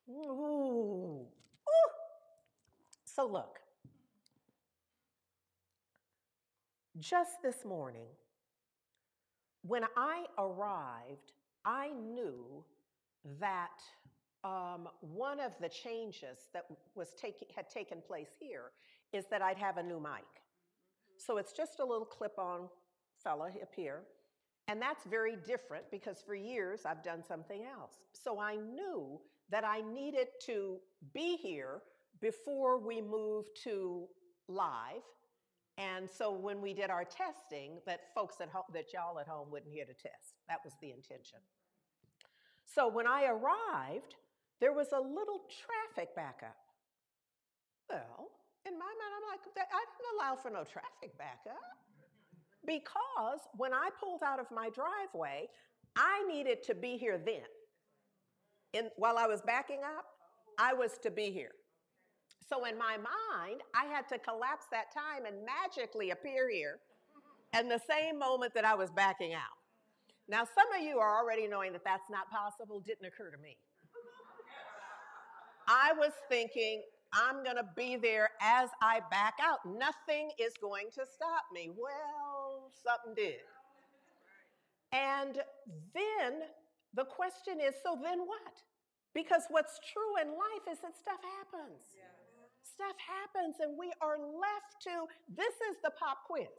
ooh, 0.10 1.22
ooh. 1.22 1.26
So 3.06 3.26
look, 3.26 3.60
just 7.00 7.42
this 7.44 7.66
morning, 7.66 8.08
when 9.64 9.84
I 9.98 10.26
arrived 10.38 11.34
I 11.68 11.90
knew 11.90 12.64
that 13.42 13.82
um, 14.46 14.88
one 15.02 15.42
of 15.42 15.52
the 15.60 15.68
changes 15.68 16.48
that 16.54 16.66
was 16.96 17.10
take, 17.22 17.52
had 17.54 17.70
taken 17.70 17.98
place 18.08 18.30
here 18.40 18.72
is 19.12 19.26
that 19.30 19.42
I'd 19.42 19.58
have 19.58 19.76
a 19.76 19.84
new 19.84 20.00
mic. 20.00 20.47
So 21.18 21.38
it's 21.38 21.54
just 21.54 21.80
a 21.80 21.86
little 21.86 22.06
clip-on 22.06 22.70
fella 23.24 23.48
up 23.62 23.74
here. 23.76 24.04
And 24.68 24.82
that's 24.82 25.06
very 25.06 25.38
different 25.46 25.90
because 25.92 26.22
for 26.26 26.36
years 26.36 26.82
I've 26.86 27.04
done 27.04 27.24
something 27.26 27.64
else. 27.64 27.94
So 28.14 28.40
I 28.40 28.56
knew 28.56 29.20
that 29.50 29.64
I 29.64 29.82
needed 29.82 30.28
to 30.46 30.78
be 31.14 31.38
here 31.38 31.82
before 32.20 32.78
we 32.80 33.02
moved 33.02 33.50
to 33.64 34.08
live. 34.48 35.04
And 35.78 36.10
so 36.10 36.32
when 36.32 36.62
we 36.62 36.74
did 36.74 36.90
our 36.90 37.06
testing, 37.06 37.80
that 37.86 38.14
folks 38.16 38.42
at 38.42 38.50
home, 38.50 38.64
that 38.74 38.94
y'all 38.94 39.20
at 39.20 39.28
home 39.28 39.50
wouldn't 39.52 39.72
hear 39.72 39.86
the 39.86 39.94
test. 39.94 40.34
That 40.50 40.60
was 40.66 40.74
the 40.82 40.92
intention. 40.92 41.40
So 42.66 42.88
when 42.88 43.08
I 43.08 43.26
arrived, 43.26 44.16
there 44.60 44.74
was 44.74 44.88
a 44.92 45.00
little 45.00 45.44
traffic 45.66 46.16
backup. 46.16 46.58
Well, 47.90 48.32
in 48.68 48.78
my 48.78 48.86
mind, 48.86 49.12
I'm 49.16 49.28
like, 49.32 49.42
I 49.56 49.84
didn't 49.88 50.10
allow 50.20 50.36
for 50.36 50.50
no 50.50 50.64
traffic 50.64 51.18
backup. 51.18 51.60
Because 52.66 53.40
when 53.56 53.74
I 53.74 53.90
pulled 54.00 54.24
out 54.24 54.40
of 54.40 54.48
my 54.52 54.70
driveway, 54.70 55.48
I 55.96 56.24
needed 56.28 56.64
to 56.64 56.76
be 56.76 56.98
here 56.98 57.18
then. 57.18 57.48
And 58.74 58.90
while 58.98 59.18
I 59.18 59.26
was 59.26 59.42
backing 59.42 59.80
up, 59.84 60.06
I 60.60 60.74
was 60.74 60.98
to 61.04 61.12
be 61.12 61.32
here. 61.32 61.52
So 62.50 62.66
in 62.66 62.78
my 62.78 62.98
mind, 62.98 63.62
I 63.76 63.86
had 63.86 64.08
to 64.10 64.18
collapse 64.20 64.66
that 64.72 64.94
time 64.94 65.26
and 65.26 65.38
magically 65.46 66.12
appear 66.12 66.50
here 66.50 66.80
in 67.58 67.70
the 67.70 67.80
same 67.90 68.20
moment 68.20 68.54
that 68.54 68.66
I 68.66 68.76
was 68.76 68.90
backing 68.92 69.34
out. 69.34 69.58
Now, 70.30 70.44
some 70.44 70.68
of 70.78 70.86
you 70.86 71.00
are 71.00 71.18
already 71.18 71.48
knowing 71.48 71.72
that 71.72 71.84
that's 71.86 72.10
not 72.10 72.30
possible, 72.30 72.82
didn't 72.82 73.06
occur 73.06 73.32
to 73.32 73.38
me. 73.38 73.58
I 75.70 75.94
was 75.94 76.12
thinking, 76.30 76.84
I'm 77.14 77.44
going 77.44 77.56
to 77.56 77.68
be 77.76 77.96
there 77.96 78.30
as 78.42 78.70
I 78.82 79.00
back 79.10 79.36
out. 79.42 79.60
Nothing 79.66 80.32
is 80.40 80.54
going 80.60 80.88
to 80.96 81.04
stop 81.08 81.48
me. 81.54 81.72
Well, 81.72 82.72
something 82.84 83.16
did. 83.16 83.42
And 84.92 85.40
then 85.94 86.48
the 86.94 87.06
question 87.06 87.60
is 87.60 87.76
so 87.84 87.98
then 88.02 88.20
what? 88.20 88.56
Because 89.14 89.44
what's 89.50 89.80
true 89.94 90.22
in 90.22 90.36
life 90.36 90.66
is 90.70 90.80
that 90.84 90.96
stuff 90.96 91.20
happens. 91.24 91.82
Yeah. 91.96 92.12
Stuff 92.62 92.98
happens, 93.02 93.58
and 93.64 93.74
we 93.74 93.90
are 94.06 94.20
left 94.20 94.78
to 94.86 95.10
this 95.34 95.56
is 95.72 95.82
the 95.82 95.90
pop 95.98 96.28
quiz. 96.30 96.52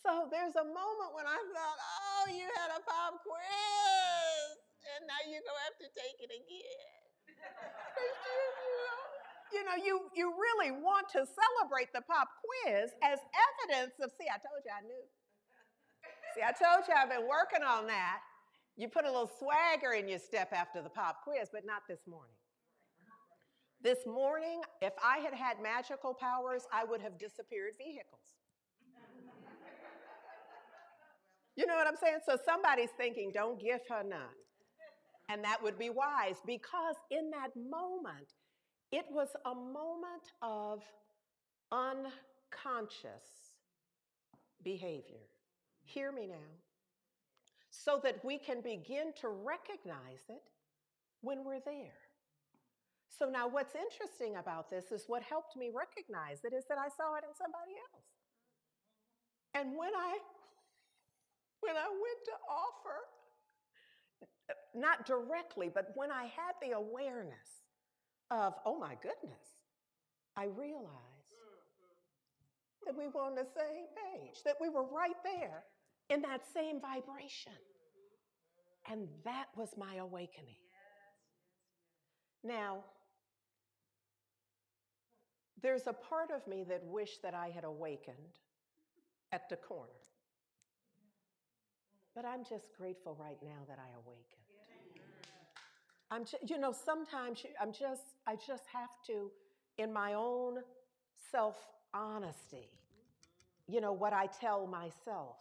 So 0.00 0.30
there's 0.30 0.56
a 0.56 0.64
moment 0.64 1.10
when 1.12 1.26
I 1.26 1.36
thought, 1.52 1.78
oh, 1.82 2.24
you 2.32 2.46
had 2.56 2.70
a 2.72 2.80
pop 2.80 3.20
quiz, 3.20 4.56
and 4.96 5.04
now 5.04 5.20
you're 5.28 5.44
going 5.44 5.58
to 5.58 5.66
have 5.68 5.78
to 5.84 5.90
take 5.92 6.16
it 6.22 6.32
again. 6.32 6.94
you 9.52 9.64
know, 9.64 9.76
you, 9.76 10.08
you 10.14 10.32
really 10.32 10.70
want 10.70 11.08
to 11.12 11.24
celebrate 11.24 11.92
the 11.92 12.02
pop 12.02 12.28
quiz 12.40 12.90
as 13.02 13.18
evidence 13.32 13.94
of, 14.02 14.10
see, 14.18 14.28
I 14.28 14.38
told 14.38 14.60
you 14.64 14.72
I 14.72 14.82
knew. 14.82 15.04
See, 16.36 16.42
I 16.42 16.52
told 16.52 16.86
you 16.86 16.94
I've 16.94 17.10
been 17.10 17.28
working 17.28 17.62
on 17.62 17.86
that. 17.86 18.20
You 18.76 18.88
put 18.88 19.04
a 19.04 19.10
little 19.10 19.30
swagger 19.38 19.92
in 19.92 20.08
your 20.08 20.20
step 20.20 20.52
after 20.52 20.82
the 20.82 20.90
pop 20.90 21.24
quiz, 21.24 21.48
but 21.52 21.66
not 21.66 21.82
this 21.88 22.06
morning. 22.06 22.36
This 23.82 24.06
morning, 24.06 24.60
if 24.82 24.92
I 25.02 25.18
had 25.18 25.34
had 25.34 25.62
magical 25.62 26.14
powers, 26.14 26.62
I 26.72 26.84
would 26.84 27.00
have 27.00 27.18
disappeared 27.18 27.74
vehicles. 27.78 28.38
You 31.56 31.66
know 31.66 31.74
what 31.74 31.88
I'm 31.88 31.96
saying? 32.00 32.18
So 32.24 32.38
somebody's 32.44 32.90
thinking, 32.96 33.32
don't 33.34 33.60
give 33.60 33.80
her 33.88 34.04
none. 34.04 34.38
And 35.28 35.42
that 35.42 35.60
would 35.60 35.76
be 35.76 35.90
wise 35.90 36.36
because 36.46 36.94
in 37.10 37.30
that 37.30 37.50
moment, 37.56 38.30
it 38.90 39.04
was 39.10 39.28
a 39.44 39.54
moment 39.54 40.32
of 40.42 40.82
unconscious 41.72 43.52
behavior. 44.62 45.26
Hear 45.84 46.12
me 46.12 46.26
now. 46.26 46.50
So 47.70 48.00
that 48.02 48.24
we 48.24 48.38
can 48.38 48.60
begin 48.60 49.12
to 49.20 49.28
recognize 49.28 50.24
it 50.28 50.42
when 51.20 51.44
we're 51.44 51.60
there. 51.64 52.00
So 53.18 53.26
now 53.28 53.48
what's 53.48 53.74
interesting 53.74 54.36
about 54.36 54.70
this 54.70 54.92
is 54.92 55.04
what 55.06 55.22
helped 55.22 55.56
me 55.56 55.70
recognize 55.74 56.44
it 56.44 56.52
is 56.54 56.64
that 56.68 56.78
I 56.78 56.88
saw 56.88 57.16
it 57.16 57.24
in 57.28 57.34
somebody 57.34 57.72
else. 57.92 58.04
And 59.54 59.76
when 59.76 59.94
I 59.94 60.18
when 61.60 61.76
I 61.76 61.88
went 61.88 62.20
to 62.26 62.36
offer, 62.48 62.98
not 64.74 65.06
directly, 65.06 65.68
but 65.72 65.90
when 65.96 66.12
I 66.12 66.22
had 66.24 66.54
the 66.62 66.76
awareness 66.76 67.67
of, 68.30 68.54
oh 68.64 68.78
my 68.78 68.94
goodness, 69.02 69.42
I 70.36 70.44
realized 70.44 71.34
mm-hmm. 71.34 72.86
that 72.86 72.96
we 72.96 73.08
were 73.08 73.22
on 73.22 73.34
the 73.34 73.46
same 73.56 73.86
page, 73.96 74.42
that 74.44 74.56
we 74.60 74.68
were 74.68 74.84
right 74.84 75.16
there 75.24 75.64
in 76.10 76.22
that 76.22 76.42
same 76.54 76.80
vibration. 76.80 77.52
Mm-hmm. 77.52 78.92
And 78.92 79.08
that 79.24 79.46
was 79.56 79.70
my 79.76 79.96
awakening. 79.96 80.56
Now, 82.44 82.84
there's 85.60 85.86
a 85.86 85.92
part 85.92 86.30
of 86.30 86.46
me 86.46 86.64
that 86.68 86.84
wished 86.84 87.22
that 87.22 87.34
I 87.34 87.48
had 87.48 87.64
awakened 87.64 88.38
at 89.32 89.48
the 89.48 89.56
corner. 89.56 89.90
Mm-hmm. 90.94 92.14
But 92.14 92.24
I'm 92.24 92.44
just 92.44 92.66
grateful 92.78 93.16
right 93.18 93.38
now 93.42 93.64
that 93.68 93.78
I 93.78 93.90
awakened. 93.96 94.37
I'm 96.10 96.24
you 96.46 96.58
know, 96.58 96.72
sometimes 96.72 97.44
I'm 97.60 97.72
just, 97.72 98.02
I 98.26 98.36
just 98.36 98.64
have 98.72 98.90
to, 99.08 99.30
in 99.76 99.92
my 99.92 100.14
own 100.14 100.58
self 101.30 101.56
honesty, 101.92 102.70
you 103.66 103.80
know, 103.80 103.92
what 103.92 104.12
I 104.12 104.26
tell 104.26 104.66
myself, 104.66 105.36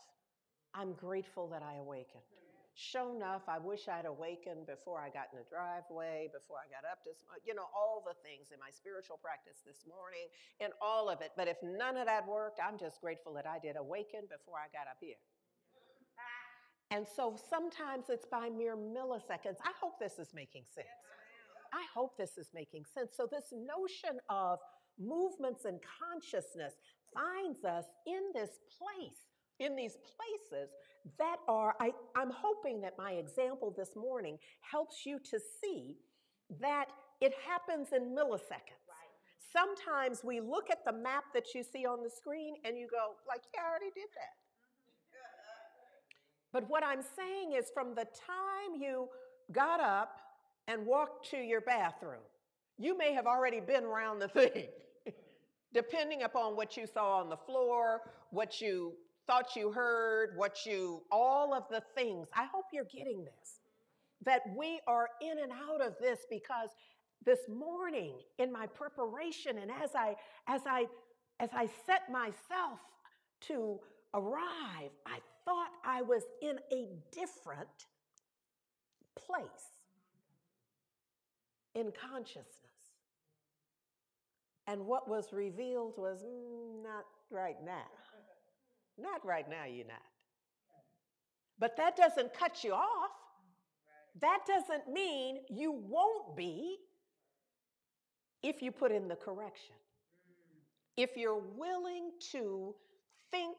I'm 0.74 0.94
grateful 0.94 1.48
that 1.50 1.64
I 1.64 1.78
awakened. 1.78 2.24
Sure 2.78 3.10
enough, 3.10 3.42
I 3.50 3.58
wish 3.58 3.90
I'd 3.90 4.06
awakened 4.06 4.68
before 4.68 5.02
I 5.02 5.10
got 5.10 5.34
in 5.34 5.40
the 5.42 5.50
driveway, 5.50 6.30
before 6.30 6.62
I 6.62 6.70
got 6.70 6.86
up 6.86 7.02
this, 7.02 7.26
you 7.42 7.56
know, 7.58 7.66
all 7.74 8.06
the 8.06 8.14
things 8.22 8.54
in 8.54 8.60
my 8.62 8.70
spiritual 8.70 9.18
practice 9.18 9.66
this 9.66 9.82
morning 9.90 10.30
and 10.62 10.70
all 10.78 11.10
of 11.10 11.26
it. 11.26 11.34
But 11.34 11.48
if 11.48 11.58
none 11.64 11.98
of 11.98 12.06
that 12.06 12.28
worked, 12.28 12.62
I'm 12.62 12.78
just 12.78 13.02
grateful 13.02 13.34
that 13.34 13.48
I 13.50 13.58
did 13.58 13.82
awaken 13.82 14.30
before 14.30 14.62
I 14.62 14.70
got 14.70 14.86
up 14.86 15.02
here. 15.02 15.18
And 16.92 17.06
so 17.16 17.36
sometimes 17.50 18.06
it's 18.10 18.26
by 18.26 18.50
mere 18.50 18.78
milliseconds. 18.78 19.58
I 19.64 19.74
hope 19.80 20.00
this 20.00 20.20
is 20.20 20.30
making 20.34 20.64
sense. 20.74 20.88
I 21.74 21.84
hope 21.94 22.18
this 22.18 22.38
is 22.38 22.48
making 22.54 22.86
sense. 22.86 23.12
So, 23.16 23.28
this 23.30 23.52
notion 23.52 24.20
of 24.30 24.60
movements 24.98 25.66
and 25.66 25.80
consciousness 25.84 26.74
finds 27.14 27.66
us 27.66 27.86
in 28.06 28.22
this 28.34 28.52
place, 28.78 29.28
in 29.60 29.76
these 29.76 29.98
places 29.98 30.72
that 31.20 31.38
are, 31.48 31.76
I, 31.80 31.92
I'm 32.16 32.32
hoping 32.32 32.82
that 32.82 32.94
my 32.98 33.12
example 33.14 33.74
this 33.76 33.96
morning 33.96 34.38
helps 34.62 35.06
you 35.06 35.20
to 35.32 35.40
see 35.62 35.98
that 36.62 36.88
it 37.22 37.34
happens 37.48 37.90
in 37.94 38.16
milliseconds. 38.16 38.88
Sometimes 39.52 40.24
we 40.24 40.40
look 40.40 40.70
at 40.70 40.84
the 40.86 40.92
map 40.92 41.26
that 41.34 41.56
you 41.56 41.64
see 41.64 41.86
on 41.86 42.04
the 42.04 42.10
screen 42.10 42.56
and 42.64 42.78
you 42.78 42.88
go, 42.92 43.16
like, 43.28 43.42
yeah, 43.54 43.62
I 43.66 43.70
already 43.70 43.92
did 43.96 44.10
that. 44.16 44.47
But 46.58 46.68
what 46.72 46.84
I'm 46.84 47.04
saying 47.16 47.54
is 47.56 47.70
from 47.72 47.94
the 47.94 48.06
time 48.06 48.82
you 48.82 49.10
got 49.52 49.80
up 49.80 50.18
and 50.68 50.88
walked 50.88 51.30
to 51.30 51.38
your 51.38 51.62
bathroom, 51.62 52.24
you 52.80 52.98
may 52.98 53.14
have 53.14 53.28
already 53.28 53.60
been 53.60 53.84
around 53.84 54.18
the 54.18 54.28
thing, 54.28 54.66
depending 55.76 56.24
upon 56.24 56.56
what 56.56 56.76
you 56.76 56.88
saw 56.88 57.20
on 57.20 57.30
the 57.30 57.38
floor, 57.38 58.02
what 58.32 58.60
you 58.60 58.94
thought 59.28 59.56
you 59.56 59.72
heard, 59.72 60.32
what 60.36 60.66
you, 60.66 61.04
all 61.12 61.54
of 61.54 61.66
the 61.70 61.84
things. 61.96 62.28
I 62.36 62.46
hope 62.52 62.66
you're 62.74 62.86
getting 62.86 63.24
this. 63.24 63.60
That 64.26 64.42
we 64.58 64.80
are 64.88 65.10
in 65.22 65.38
and 65.38 65.52
out 65.52 65.86
of 65.86 65.94
this 66.02 66.22
because 66.28 66.70
this 67.24 67.42
morning 67.48 68.16
in 68.40 68.52
my 68.52 68.66
preparation 68.66 69.60
and 69.60 69.70
as 69.70 69.92
I 69.94 70.16
as 70.48 70.62
I 70.66 70.88
as 71.40 71.50
I 71.54 71.70
set 71.86 72.12
myself 72.12 72.80
to 73.42 73.80
arrive, 74.16 74.90
I 75.06 75.20
thought 75.48 75.70
I 75.86 76.02
was 76.02 76.24
in 76.42 76.58
a 76.74 76.90
different 77.14 77.88
place 79.16 79.48
in 81.74 81.92
consciousness. 81.92 82.46
And 84.68 84.86
what 84.86 85.08
was 85.08 85.32
revealed 85.32 85.94
was 85.98 86.20
mm, 86.24 86.84
not 86.84 87.06
right 87.32 87.56
now. 87.64 87.88
Not 89.00 89.26
right 89.26 89.50
now, 89.50 89.64
you're 89.66 89.88
not. 89.88 90.02
But 91.58 91.78
that 91.78 91.96
doesn't 91.96 92.34
cut 92.34 92.64
you 92.66 92.74
off. 92.74 93.12
That 94.20 94.40
doesn't 94.46 94.92
mean 94.92 95.38
you 95.50 95.72
won't 95.72 96.36
be 96.36 96.76
if 98.44 98.62
you 98.62 98.72
put 98.72 98.92
in 98.92 99.08
the 99.08 99.16
correction. 99.16 99.76
If 100.98 101.16
you're 101.16 101.42
willing 101.56 102.12
to 102.32 102.76
think 103.32 103.56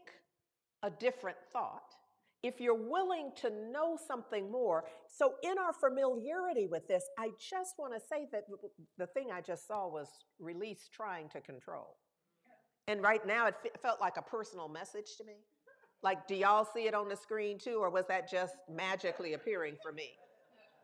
a 0.82 0.90
different 0.90 1.37
thought, 1.52 1.94
if 2.42 2.61
you're 2.61 2.75
willing 2.75 3.32
to 3.37 3.50
know 3.73 3.99
something 4.06 4.50
more. 4.50 4.85
So, 5.08 5.35
in 5.42 5.58
our 5.58 5.73
familiarity 5.73 6.66
with 6.66 6.87
this, 6.87 7.04
I 7.18 7.30
just 7.38 7.75
want 7.78 7.94
to 7.94 8.00
say 8.00 8.28
that 8.32 8.44
the 8.97 9.06
thing 9.08 9.28
I 9.32 9.40
just 9.40 9.66
saw 9.66 9.88
was 9.88 10.08
release 10.38 10.88
trying 10.92 11.28
to 11.30 11.40
control. 11.40 11.97
And 12.87 13.02
right 13.02 13.26
now, 13.26 13.49
it 13.49 13.56
felt 13.82 14.00
like 14.00 14.16
a 14.16 14.23
personal 14.23 14.68
message 14.68 15.16
to 15.18 15.25
me. 15.25 15.35
Like, 16.02 16.28
do 16.28 16.37
y'all 16.37 16.64
see 16.64 16.87
it 16.87 16.94
on 16.94 17.08
the 17.08 17.16
screen 17.16 17.58
too, 17.58 17.78
or 17.80 17.90
was 17.90 18.06
that 18.08 18.30
just 18.30 18.54
magically 18.70 19.35
appearing 19.35 19.76
for 19.82 19.92
me? 19.92 20.11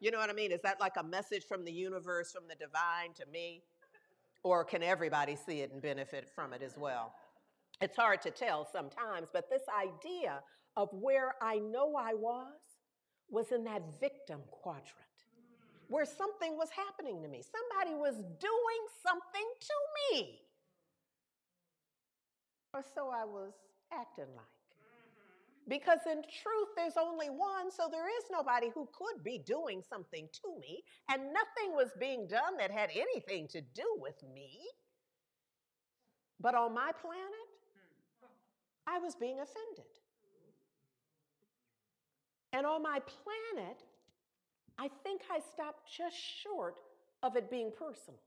You 0.00 0.10
know 0.10 0.18
what 0.18 0.28
I 0.28 0.32
mean? 0.32 0.50
Is 0.50 0.60
that 0.62 0.80
like 0.80 0.94
a 0.98 1.04
message 1.04 1.44
from 1.48 1.64
the 1.64 1.72
universe, 1.72 2.32
from 2.32 2.44
the 2.48 2.56
divine 2.56 3.14
to 3.14 3.26
me? 3.32 3.62
Or 4.42 4.64
can 4.64 4.82
everybody 4.82 5.36
see 5.36 5.60
it 5.60 5.72
and 5.72 5.80
benefit 5.80 6.28
from 6.34 6.52
it 6.52 6.62
as 6.62 6.76
well? 6.76 7.14
It's 7.84 7.98
hard 7.98 8.22
to 8.22 8.30
tell 8.30 8.66
sometimes, 8.72 9.28
but 9.30 9.50
this 9.50 9.64
idea 9.68 10.40
of 10.74 10.88
where 10.92 11.34
I 11.42 11.58
know 11.58 11.96
I 11.96 12.14
was 12.14 12.56
was 13.28 13.52
in 13.52 13.62
that 13.64 13.82
victim 14.00 14.40
quadrant 14.50 15.18
where 15.88 16.06
something 16.06 16.56
was 16.56 16.70
happening 16.70 17.20
to 17.20 17.28
me. 17.28 17.42
Somebody 17.42 17.94
was 17.94 18.14
doing 18.40 18.82
something 19.06 19.48
to 19.60 19.76
me. 19.98 20.40
Or 22.72 22.82
so 22.94 23.10
I 23.10 23.26
was 23.26 23.52
acting 23.92 24.32
like. 24.34 24.56
Mm-hmm. 24.72 25.68
Because 25.68 26.00
in 26.10 26.22
truth, 26.22 26.68
there's 26.76 26.96
only 26.96 27.28
one, 27.28 27.70
so 27.70 27.88
there 27.92 28.08
is 28.08 28.24
nobody 28.32 28.70
who 28.74 28.88
could 28.96 29.22
be 29.22 29.42
doing 29.44 29.82
something 29.86 30.26
to 30.32 30.58
me, 30.58 30.82
and 31.10 31.20
nothing 31.34 31.76
was 31.76 31.90
being 32.00 32.26
done 32.28 32.56
that 32.58 32.70
had 32.70 32.88
anything 32.96 33.46
to 33.48 33.60
do 33.60 33.84
with 33.98 34.16
me. 34.34 34.58
But 36.40 36.54
on 36.54 36.74
my 36.74 36.92
planet, 37.00 37.43
I 38.86 38.98
was 38.98 39.14
being 39.14 39.38
offended. 39.40 39.90
And 42.52 42.66
on 42.66 42.82
my 42.82 43.00
planet, 43.00 43.82
I 44.78 44.88
think 45.02 45.22
I 45.30 45.40
stopped 45.40 45.90
just 45.96 46.16
short 46.16 46.80
of 47.22 47.36
it 47.36 47.50
being 47.50 47.72
personal. 47.76 48.20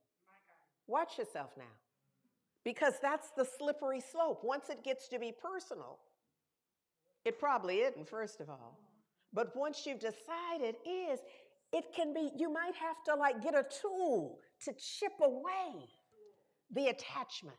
Watch 0.87 1.17
yourself 1.17 1.51
now. 1.57 1.63
Because 2.63 2.95
that's 3.01 3.29
the 3.37 3.45
slippery 3.57 4.01
slope. 4.01 4.41
Once 4.43 4.69
it 4.69 4.83
gets 4.83 5.07
to 5.09 5.19
be 5.19 5.31
personal, 5.31 5.99
it 7.23 7.39
probably 7.39 7.77
isn't, 7.77 8.07
first 8.09 8.41
of 8.41 8.49
all. 8.49 8.79
But 9.33 9.55
once 9.55 9.85
you've 9.85 9.99
decided 9.99 10.75
is, 10.85 11.19
it 11.71 11.85
can 11.95 12.13
be, 12.13 12.31
you 12.35 12.51
might 12.51 12.75
have 12.75 13.03
to 13.05 13.15
like 13.15 13.41
get 13.41 13.53
a 13.53 13.65
tool 13.81 14.39
to 14.65 14.73
chip 14.73 15.13
away 15.21 15.87
the 16.73 16.87
attachment 16.87 17.57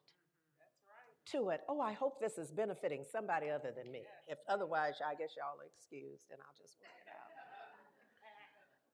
to 1.33 1.51
it. 1.51 1.61
Oh, 1.69 1.81
I 1.81 1.93
hope 1.93 2.21
this 2.21 2.39
is 2.39 2.51
benefiting 2.51 3.05
somebody 3.11 3.51
other 3.51 3.73
than 3.77 3.91
me. 3.91 4.03
If 4.27 4.39
otherwise, 4.49 4.95
I 5.05 5.15
guess 5.15 5.31
y'all 5.37 5.59
are 5.61 5.67
excused 5.67 6.31
and 6.31 6.41
I'll 6.41 6.57
just 6.59 6.77
work 6.81 6.91
it 7.05 7.11
out. 7.11 7.29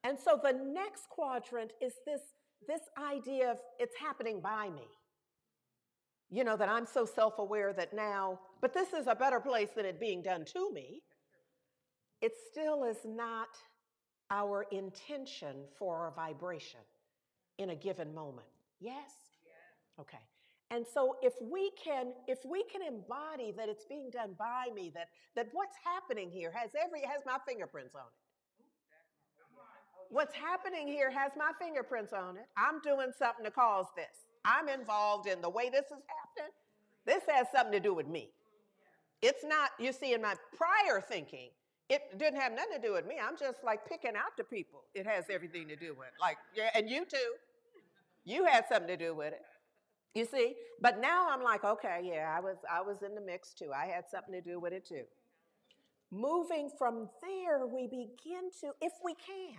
And 0.06 0.18
so 0.18 0.38
the 0.42 0.52
next 0.52 1.08
quadrant 1.08 1.72
is 1.80 1.94
this, 2.04 2.20
this 2.68 2.82
idea 3.02 3.52
of 3.52 3.58
it's 3.78 3.94
happening 3.98 4.40
by 4.40 4.68
me. 4.68 4.86
You 6.30 6.44
know, 6.44 6.58
that 6.58 6.68
I'm 6.68 6.84
so 6.84 7.06
self 7.06 7.38
aware 7.38 7.72
that 7.72 7.94
now, 7.94 8.38
but 8.60 8.74
this 8.74 8.92
is 8.92 9.06
a 9.06 9.14
better 9.14 9.40
place 9.40 9.70
than 9.74 9.86
it 9.86 9.98
being 9.98 10.22
done 10.22 10.44
to 10.52 10.72
me. 10.72 11.00
It 12.20 12.32
still 12.50 12.84
is 12.84 12.98
not 13.04 13.48
our 14.30 14.66
intention 14.72 15.64
for 15.78 16.08
a 16.08 16.10
vibration 16.12 16.80
in 17.58 17.70
a 17.70 17.76
given 17.76 18.14
moment. 18.14 18.48
Yes? 18.80 19.10
Okay. 20.00 20.18
And 20.70 20.84
so 20.92 21.16
if 21.22 21.34
we 21.40 21.70
can 21.82 22.12
if 22.26 22.38
we 22.44 22.64
can 22.64 22.82
embody 22.82 23.52
that 23.56 23.68
it's 23.68 23.84
being 23.84 24.10
done 24.10 24.34
by 24.38 24.66
me 24.74 24.90
that 24.94 25.08
that 25.36 25.48
what's 25.52 25.76
happening 25.84 26.30
here 26.30 26.52
has 26.52 26.70
every 26.74 27.02
has 27.02 27.22
my 27.26 27.38
fingerprints 27.46 27.94
on 27.94 28.02
it. 28.02 28.24
What's 30.10 30.34
happening 30.34 30.86
here 30.86 31.10
has 31.10 31.32
my 31.36 31.52
fingerprints 31.60 32.12
on 32.12 32.36
it. 32.36 32.46
I'm 32.56 32.80
doing 32.82 33.10
something 33.18 33.44
to 33.44 33.50
cause 33.50 33.86
this. 33.96 34.26
I'm 34.44 34.68
involved 34.68 35.26
in 35.26 35.40
the 35.40 35.48
way 35.48 35.70
this 35.70 35.86
is 35.86 36.02
happening. 36.06 36.52
This 37.06 37.22
has 37.28 37.46
something 37.54 37.72
to 37.72 37.80
do 37.80 37.94
with 37.94 38.06
me. 38.06 38.30
It's 39.22 39.44
not, 39.44 39.70
you 39.78 39.92
see, 39.92 40.12
in 40.12 40.22
my 40.22 40.34
prior 40.56 41.00
thinking, 41.00 41.48
it 41.88 42.02
didn't 42.18 42.40
have 42.40 42.52
nothing 42.52 42.80
to 42.80 42.86
do 42.86 42.92
with 42.92 43.06
me. 43.06 43.16
I'm 43.22 43.36
just 43.38 43.64
like 43.64 43.88
picking 43.88 44.16
out 44.16 44.36
the 44.36 44.44
people. 44.44 44.82
It 44.94 45.06
has 45.06 45.24
everything 45.30 45.68
to 45.68 45.76
do 45.76 45.94
with. 45.98 46.08
Like, 46.20 46.36
yeah, 46.54 46.70
and 46.74 46.88
you 46.88 47.04
too. 47.04 47.32
You 48.24 48.44
had 48.44 48.64
something 48.68 48.88
to 48.88 48.96
do 48.96 49.14
with 49.14 49.32
it. 49.32 49.42
You 50.14 50.24
see? 50.24 50.54
But 50.80 51.00
now 51.00 51.28
I'm 51.28 51.42
like, 51.42 51.64
okay, 51.64 52.00
yeah, 52.04 52.32
I 52.36 52.40
was 52.40 52.56
I 52.70 52.80
was 52.82 53.02
in 53.02 53.14
the 53.14 53.20
mix 53.20 53.52
too. 53.52 53.72
I 53.74 53.86
had 53.86 54.04
something 54.08 54.32
to 54.32 54.40
do 54.40 54.60
with 54.60 54.72
it 54.72 54.86
too. 54.86 55.04
Moving 56.10 56.70
from 56.78 57.08
there, 57.22 57.66
we 57.66 57.88
begin 57.88 58.50
to, 58.60 58.72
if 58.80 58.92
we 59.04 59.14
can, 59.14 59.58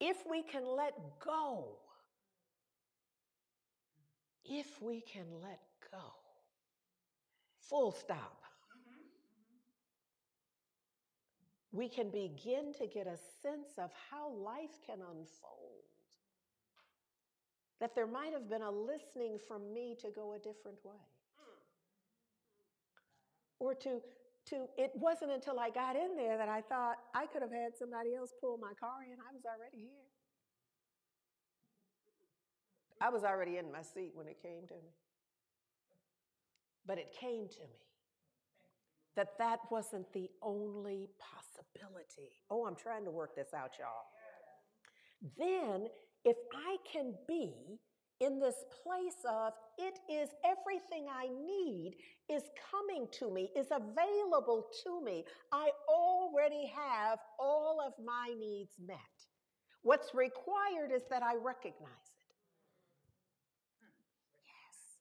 if 0.00 0.16
we 0.28 0.42
can 0.42 0.66
let 0.66 0.94
go, 1.24 1.76
if 4.44 4.82
we 4.82 5.02
can 5.02 5.26
let 5.40 5.60
go, 5.92 6.02
full 7.68 7.92
stop, 7.92 8.42
we 11.70 11.88
can 11.88 12.10
begin 12.10 12.72
to 12.78 12.88
get 12.88 13.06
a 13.06 13.16
sense 13.40 13.78
of 13.78 13.90
how 14.10 14.30
life 14.32 14.78
can 14.84 14.98
unfold 14.98 15.89
that 17.80 17.94
there 17.94 18.06
might 18.06 18.32
have 18.32 18.48
been 18.48 18.62
a 18.62 18.70
listening 18.70 19.38
from 19.48 19.72
me 19.72 19.96
to 20.00 20.08
go 20.14 20.34
a 20.34 20.38
different 20.38 20.78
way. 20.84 21.00
Mm. 21.40 21.60
Or 23.58 23.74
to, 23.74 24.00
to, 24.46 24.66
it 24.76 24.92
wasn't 24.94 25.32
until 25.32 25.58
I 25.58 25.70
got 25.70 25.96
in 25.96 26.16
there 26.16 26.36
that 26.36 26.48
I 26.48 26.60
thought 26.60 26.96
I 27.14 27.26
could 27.26 27.42
have 27.42 27.52
had 27.52 27.76
somebody 27.78 28.14
else 28.14 28.32
pull 28.40 28.58
my 28.58 28.72
car 28.78 29.02
in. 29.04 29.18
I 29.18 29.32
was 29.32 29.44
already 29.44 29.78
here. 29.78 30.08
I 33.00 33.08
was 33.08 33.24
already 33.24 33.56
in 33.56 33.72
my 33.72 33.82
seat 33.82 34.12
when 34.14 34.28
it 34.28 34.36
came 34.42 34.66
to 34.68 34.74
me. 34.74 34.92
But 36.86 36.98
it 36.98 37.16
came 37.18 37.48
to 37.48 37.60
me 37.60 37.80
that 39.16 39.38
that 39.38 39.60
wasn't 39.70 40.12
the 40.12 40.30
only 40.42 41.08
possibility. 41.18 42.30
Oh, 42.50 42.66
I'm 42.66 42.76
trying 42.76 43.04
to 43.04 43.10
work 43.10 43.34
this 43.34 43.54
out, 43.54 43.72
y'all. 43.78 44.06
Then 45.38 45.88
if 46.24 46.36
I 46.54 46.76
can 46.90 47.14
be 47.26 47.78
in 48.20 48.38
this 48.38 48.56
place 48.82 49.24
of 49.28 49.52
it 49.78 49.98
is 50.12 50.28
everything 50.44 51.06
I 51.10 51.28
need 51.28 51.94
is 52.28 52.42
coming 52.70 53.08
to 53.12 53.30
me, 53.32 53.50
is 53.56 53.68
available 53.70 54.66
to 54.84 55.02
me, 55.02 55.24
I 55.52 55.70
already 55.88 56.70
have 56.74 57.18
all 57.38 57.80
of 57.84 57.94
my 58.04 58.34
needs 58.38 58.72
met. 58.86 58.98
What's 59.82 60.14
required 60.14 60.92
is 60.94 61.02
that 61.08 61.22
I 61.22 61.36
recognize 61.36 61.72
it. 61.80 62.34
Yes. 64.44 64.98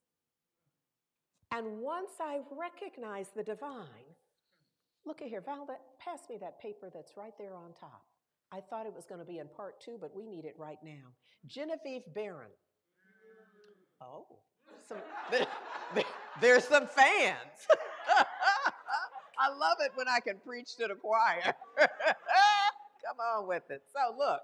And 1.52 1.80
once 1.80 2.12
I 2.22 2.40
recognize 2.58 3.28
the 3.36 3.44
divine, 3.44 4.16
look 5.06 5.22
at 5.22 5.28
here, 5.28 5.42
Val, 5.42 5.66
that, 5.66 5.82
pass 6.00 6.22
me 6.30 6.38
that 6.40 6.62
paper 6.62 6.90
that's 6.94 7.18
right 7.18 7.34
there 7.38 7.56
on 7.56 7.74
top. 7.78 8.04
I 8.52 8.62
thought 8.62 8.86
it 8.86 8.94
was 8.94 9.06
going 9.06 9.20
to 9.20 9.26
be 9.26 9.38
in 9.38 9.48
part 9.48 9.80
two, 9.80 9.98
but 10.00 10.16
we 10.16 10.26
need 10.26 10.46
it 10.46 10.56
right 10.58 10.80
now. 10.84 11.14
Genevieve 11.46 12.02
Behrend. 12.14 12.52
Oh, 14.02 14.26
some, 14.88 14.98
there's 16.42 16.64
some 16.64 16.88
fans. 16.88 17.68
I 19.40 19.50
love 19.50 19.78
it 19.82 19.92
when 19.96 20.08
I 20.08 20.20
can 20.20 20.38
preach 20.46 20.76
to 20.78 20.88
the 20.88 20.96
choir. 20.96 21.54
Come 21.78 23.20
on 23.36 23.48
with 23.48 23.64
it. 23.70 23.84
So, 23.94 24.16
look, 24.18 24.42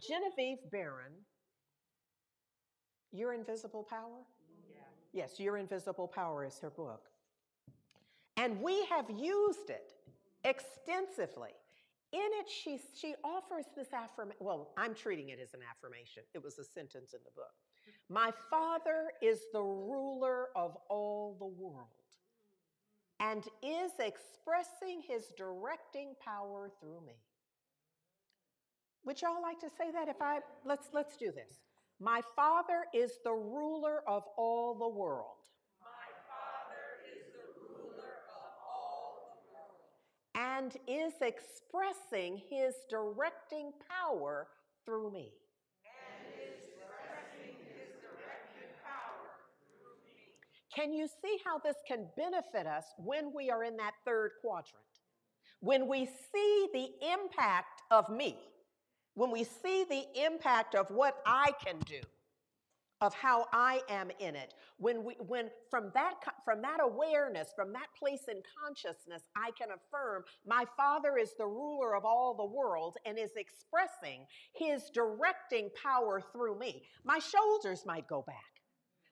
Genevieve 0.00 0.58
Behrend, 0.70 1.14
Your 3.12 3.34
Invisible 3.34 3.86
Power? 3.88 4.24
Yeah. 4.74 4.82
Yes, 5.12 5.38
Your 5.38 5.58
Invisible 5.58 6.08
Power 6.08 6.44
is 6.44 6.58
her 6.60 6.70
book. 6.70 7.02
And 8.36 8.60
we 8.60 8.84
have 8.86 9.10
used 9.10 9.68
it 9.68 9.92
extensively 10.44 11.50
in 12.12 12.20
it, 12.20 12.48
she, 12.48 12.78
she 12.94 13.14
offers 13.24 13.64
this 13.76 13.92
affirmation. 13.92 14.38
Well, 14.40 14.72
I'm 14.76 14.94
treating 14.94 15.30
it 15.30 15.38
as 15.42 15.54
an 15.54 15.60
affirmation. 15.68 16.22
It 16.34 16.42
was 16.42 16.58
a 16.58 16.64
sentence 16.64 17.14
in 17.14 17.20
the 17.24 17.30
book. 17.34 17.52
My 18.08 18.30
Father 18.50 19.12
is 19.22 19.40
the 19.52 19.62
ruler 19.62 20.48
of 20.54 20.76
all 20.90 21.36
the 21.38 21.46
world 21.46 21.88
and 23.20 23.44
is 23.62 23.92
expressing 23.98 25.00
his 25.06 25.32
directing 25.36 26.14
power 26.22 26.70
through 26.80 27.00
me. 27.06 27.14
Would 29.04 29.22
y'all 29.22 29.42
like 29.42 29.60
to 29.60 29.68
say 29.68 29.90
that? 29.92 30.08
If 30.08 30.20
I 30.20 30.40
let's 30.64 30.88
let's 30.92 31.16
do 31.16 31.32
this. 31.32 31.60
My 31.98 32.20
Father 32.36 32.84
is 32.92 33.12
the 33.24 33.32
ruler 33.32 34.02
of 34.06 34.24
all 34.36 34.74
the 34.74 34.88
world 34.88 35.36
and 40.42 40.76
is 40.88 41.12
expressing 41.20 42.40
his 42.50 42.74
directing 42.90 43.72
power 43.88 44.48
through 44.84 45.12
me. 45.12 45.30
Can 50.74 50.92
you 50.94 51.06
see 51.06 51.38
how 51.44 51.58
this 51.58 51.76
can 51.86 52.06
benefit 52.16 52.66
us 52.66 52.84
when 52.96 53.32
we 53.34 53.50
are 53.50 53.62
in 53.62 53.76
that 53.76 53.92
third 54.06 54.32
quadrant? 54.40 54.82
When 55.60 55.86
we 55.86 56.06
see 56.06 56.68
the 56.72 56.88
impact 57.12 57.82
of 57.90 58.08
me, 58.08 58.38
when 59.14 59.30
we 59.30 59.44
see 59.44 59.84
the 59.84 60.04
impact 60.24 60.74
of 60.74 60.90
what 60.90 61.18
I 61.26 61.52
can 61.62 61.78
do, 61.80 62.00
of 63.02 63.12
how 63.12 63.46
I 63.52 63.80
am 63.90 64.10
in 64.20 64.36
it. 64.36 64.54
When 64.78 65.04
we 65.04 65.16
when 65.26 65.50
from 65.68 65.90
that 65.92 66.14
from 66.44 66.62
that 66.62 66.78
awareness, 66.80 67.48
from 67.54 67.72
that 67.72 67.88
place 67.98 68.28
in 68.28 68.40
consciousness, 68.64 69.24
I 69.36 69.50
can 69.58 69.68
affirm 69.70 70.22
my 70.46 70.64
Father 70.76 71.18
is 71.18 71.34
the 71.36 71.46
ruler 71.46 71.96
of 71.96 72.04
all 72.04 72.34
the 72.34 72.56
world 72.56 72.96
and 73.04 73.18
is 73.18 73.32
expressing 73.36 74.24
his 74.54 74.88
directing 74.94 75.68
power 75.82 76.22
through 76.32 76.58
me. 76.58 76.84
My 77.04 77.18
shoulders 77.18 77.82
might 77.84 78.06
go 78.06 78.22
back. 78.26 78.36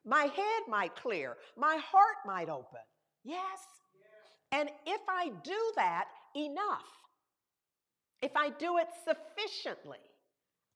My 0.07 0.23
head 0.23 0.63
might 0.69 0.95
clear. 0.95 1.37
My 1.59 1.77
heart 1.77 2.17
might 2.25 2.49
open. 2.49 2.81
Yes. 3.25 3.59
And 4.53 4.71
if 4.87 5.01
I 5.09 5.31
do 5.45 5.73
that 5.77 6.07
enough, 6.37 6.87
if 8.23 8.33
I 8.37 8.51
do 8.51 8.79
it 8.79 8.89
sufficiently, 9.05 9.99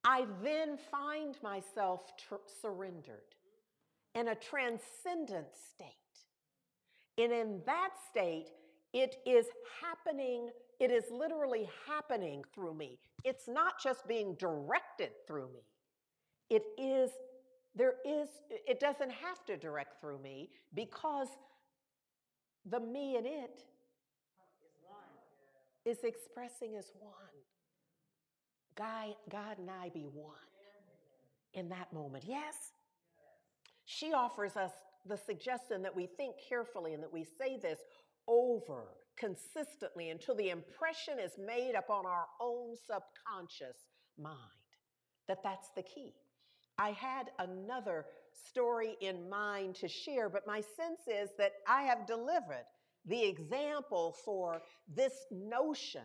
I 0.05 0.27
then 0.43 0.77
find 0.91 1.37
myself 1.43 2.13
tr- 2.17 2.35
surrendered 2.61 3.35
in 4.15 4.29
a 4.29 4.35
transcendent 4.35 5.47
state. 5.75 5.89
And 7.17 7.33
in 7.33 7.61
that 7.67 7.91
state, 8.11 8.49
it 8.93 9.17
is 9.27 9.47
happening, 9.81 10.51
it 10.79 10.91
is 10.91 11.05
literally 11.11 11.69
happening 11.87 12.45
through 12.55 12.75
me. 12.75 12.99
It's 13.25 13.49
not 13.49 13.81
just 13.83 14.07
being 14.07 14.35
directed 14.35 15.11
through 15.27 15.49
me. 15.53 15.63
It 16.51 16.65
is, 16.79 17.11
there 17.75 17.95
is, 18.07 18.29
it 18.51 18.81
doesn't 18.81 19.11
have 19.11 19.45
to 19.47 19.57
direct 19.57 20.01
through 20.01 20.19
me 20.19 20.51
because 20.75 21.29
the 22.67 22.81
me 22.81 23.17
and 23.17 23.27
it 23.27 23.65
is 25.85 25.99
expressing 26.05 26.77
as 26.77 26.93
one. 27.01 27.34
God, 28.77 29.15
God 29.31 29.59
and 29.59 29.71
I 29.71 29.91
be 29.91 30.07
one. 30.13 30.37
in 31.55 31.69
that 31.71 31.93
moment. 31.93 32.25
Yes? 32.27 32.55
She 33.87 34.13
offers 34.13 34.57
us 34.57 34.73
the 35.07 35.17
suggestion 35.17 35.83
that 35.83 35.95
we 35.95 36.07
think 36.07 36.37
carefully 36.49 36.95
and 36.95 37.03
that 37.03 37.13
we 37.13 37.25
say 37.25 37.59
this 37.59 37.81
over 38.29 38.85
consistently 39.19 40.11
until 40.11 40.35
the 40.35 40.51
impression 40.51 41.19
is 41.21 41.33
made 41.39 41.75
upon 41.77 42.07
our 42.07 42.27
own 42.41 42.75
subconscious 42.77 43.77
mind 44.19 44.39
that 45.29 45.43
that's 45.43 45.71
the 45.77 45.83
key. 45.83 46.15
I 46.79 46.91
had 46.91 47.31
another 47.39 48.07
story 48.49 48.97
in 49.01 49.29
mind 49.31 49.77
to 49.77 49.89
share, 49.89 50.29
but 50.29 50.47
my 50.47 50.61
sense 50.61 51.01
is 51.07 51.31
that 51.39 51.53
I 51.69 51.83
have 51.83 52.07
delivered 52.07 52.67
the 53.07 53.23
example 53.25 54.17
for 54.25 54.63
this 54.95 55.13
notion 55.31 56.03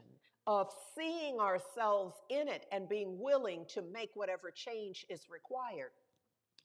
of 0.48 0.72
seeing 0.96 1.40
ourselves 1.40 2.16
in 2.30 2.48
it 2.48 2.66
and 2.72 2.90
being 2.90 3.20
willing 3.20 3.66
to 3.70 3.82
make 3.94 4.10
whatever 4.16 4.52
change 4.52 5.06
is 5.10 5.30
required. 5.30 5.92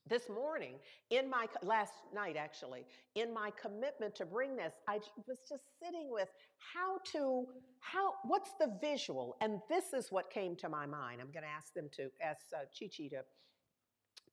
This 0.06 0.28
morning, 0.28 0.74
in 1.08 1.30
my 1.30 1.46
last 1.62 1.92
night 2.14 2.36
actually, 2.36 2.84
in 3.14 3.32
my 3.32 3.50
commitment 3.60 4.14
to 4.16 4.26
bring 4.26 4.54
this, 4.54 4.74
I 4.86 4.98
was 5.26 5.38
just 5.48 5.64
sitting 5.82 6.08
with 6.10 6.28
how 6.58 6.98
to 7.12 7.46
how 7.80 8.12
what's 8.24 8.50
the 8.60 8.76
visual, 8.82 9.36
and 9.40 9.60
this 9.70 9.94
is 9.94 10.12
what 10.12 10.30
came 10.30 10.56
to 10.56 10.68
my 10.68 10.84
mind. 10.84 11.22
I'm 11.22 11.30
going 11.32 11.44
to 11.44 11.48
ask 11.48 11.72
them 11.72 11.88
to 11.96 12.10
ask 12.22 12.42
uh, 12.54 12.64
Chi 12.78 12.86
Chi 12.94 13.08
to 13.08 13.22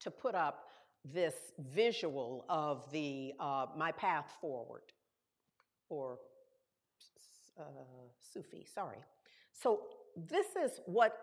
to 0.02 0.12
put 0.12 0.36
up 0.36 0.66
this 1.06 1.36
visual 1.74 2.46
of 2.50 2.92
the 2.92 3.34
uh, 3.40 3.68
my 3.78 3.94
path 3.94 4.30
forward, 4.42 4.84
or 5.90 6.20
uh, 7.58 7.64
Sufi. 8.20 8.66
Sorry. 8.74 8.98
So 9.54 9.82
this 10.16 10.48
is 10.56 10.80
what 10.86 11.18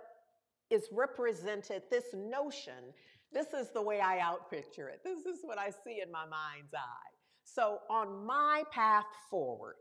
is 0.71 0.88
represented. 0.93 1.83
This 1.91 2.05
notion. 2.14 2.93
This 3.33 3.49
is 3.53 3.71
the 3.75 3.83
way 3.83 4.01
I 4.01 4.19
outpicture 4.19 4.88
it. 4.88 5.01
This 5.05 5.27
is 5.27 5.41
what 5.43 5.59
I 5.59 5.71
see 5.71 6.01
in 6.03 6.11
my 6.11 6.25
mind's 6.25 6.73
eye. 6.75 7.11
So 7.45 7.81
on 7.91 8.25
my 8.25 8.64
path 8.71 9.07
forward, 9.31 9.77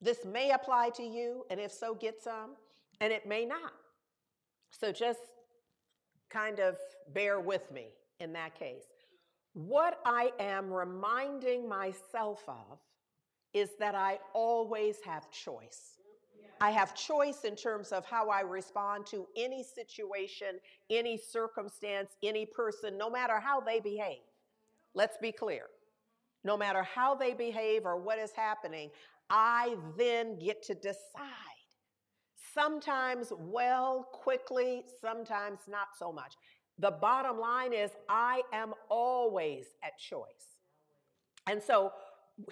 this 0.00 0.24
may 0.24 0.52
apply 0.52 0.90
to 0.96 1.02
you, 1.02 1.44
and 1.50 1.60
if 1.60 1.72
so, 1.72 1.94
get 1.94 2.22
some, 2.22 2.56
and 3.00 3.12
it 3.12 3.26
may 3.26 3.44
not. 3.44 3.72
So 4.70 4.92
just 4.92 5.20
kind 6.30 6.58
of 6.58 6.76
bear 7.12 7.40
with 7.40 7.70
me 7.70 7.88
in 8.18 8.32
that 8.34 8.58
case. 8.58 8.84
What 9.52 9.98
I 10.06 10.30
am 10.38 10.72
reminding 10.72 11.68
myself 11.68 12.42
of 12.48 12.78
is 13.52 13.70
that 13.78 13.94
I 13.94 14.18
always 14.32 14.96
have 15.04 15.30
choice. 15.30 15.98
I 16.60 16.70
have 16.70 16.94
choice 16.94 17.44
in 17.44 17.56
terms 17.56 17.90
of 17.90 18.04
how 18.04 18.28
I 18.28 18.40
respond 18.40 19.06
to 19.06 19.26
any 19.34 19.62
situation, 19.62 20.60
any 20.90 21.16
circumstance, 21.16 22.10
any 22.22 22.44
person, 22.44 22.98
no 22.98 23.08
matter 23.08 23.40
how 23.40 23.60
they 23.60 23.80
behave. 23.80 24.20
Let's 24.94 25.16
be 25.16 25.32
clear. 25.32 25.64
No 26.44 26.56
matter 26.56 26.82
how 26.82 27.14
they 27.14 27.32
behave 27.32 27.86
or 27.86 27.96
what 27.96 28.18
is 28.18 28.32
happening, 28.32 28.90
I 29.30 29.76
then 29.96 30.38
get 30.38 30.62
to 30.64 30.74
decide. 30.74 30.96
Sometimes 32.52 33.32
well, 33.38 34.08
quickly, 34.12 34.84
sometimes 35.00 35.60
not 35.68 35.88
so 35.98 36.12
much. 36.12 36.34
The 36.78 36.90
bottom 36.90 37.38
line 37.38 37.72
is, 37.72 37.90
I 38.08 38.42
am 38.52 38.74
always 38.90 39.66
at 39.82 39.98
choice. 39.98 40.56
And 41.46 41.62
so 41.62 41.92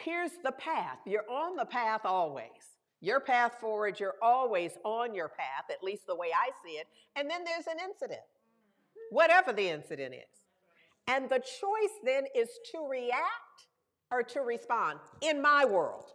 here's 0.00 0.32
the 0.44 0.52
path. 0.52 0.98
You're 1.06 1.28
on 1.28 1.56
the 1.56 1.64
path 1.64 2.02
always. 2.04 2.77
Your 3.00 3.20
path 3.20 3.54
forward, 3.60 4.00
you're 4.00 4.16
always 4.20 4.72
on 4.84 5.14
your 5.14 5.28
path, 5.28 5.64
at 5.70 5.84
least 5.84 6.06
the 6.06 6.16
way 6.16 6.28
I 6.34 6.50
see 6.64 6.74
it. 6.74 6.86
And 7.14 7.30
then 7.30 7.44
there's 7.44 7.66
an 7.66 7.78
incident, 7.84 8.20
mm-hmm. 8.20 9.14
whatever 9.14 9.52
the 9.52 9.68
incident 9.68 10.14
is. 10.14 10.38
And 11.06 11.30
the 11.30 11.38
choice 11.38 11.94
then 12.04 12.24
is 12.34 12.48
to 12.72 12.86
react 12.88 13.66
or 14.10 14.22
to 14.22 14.40
respond 14.40 14.98
in 15.20 15.40
my 15.40 15.64
world. 15.64 16.10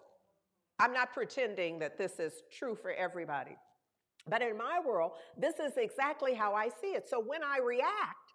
I'm 0.79 0.93
not 0.93 1.13
pretending 1.13 1.79
that 1.79 1.97
this 1.97 2.19
is 2.19 2.33
true 2.51 2.75
for 2.75 2.91
everybody. 2.91 3.55
But 4.27 4.41
in 4.41 4.57
my 4.57 4.79
world, 4.85 5.13
this 5.37 5.59
is 5.59 5.77
exactly 5.77 6.33
how 6.33 6.53
I 6.53 6.69
see 6.81 6.87
it. 6.87 7.05
So 7.09 7.21
when 7.25 7.43
I 7.43 7.59
react, 7.59 8.33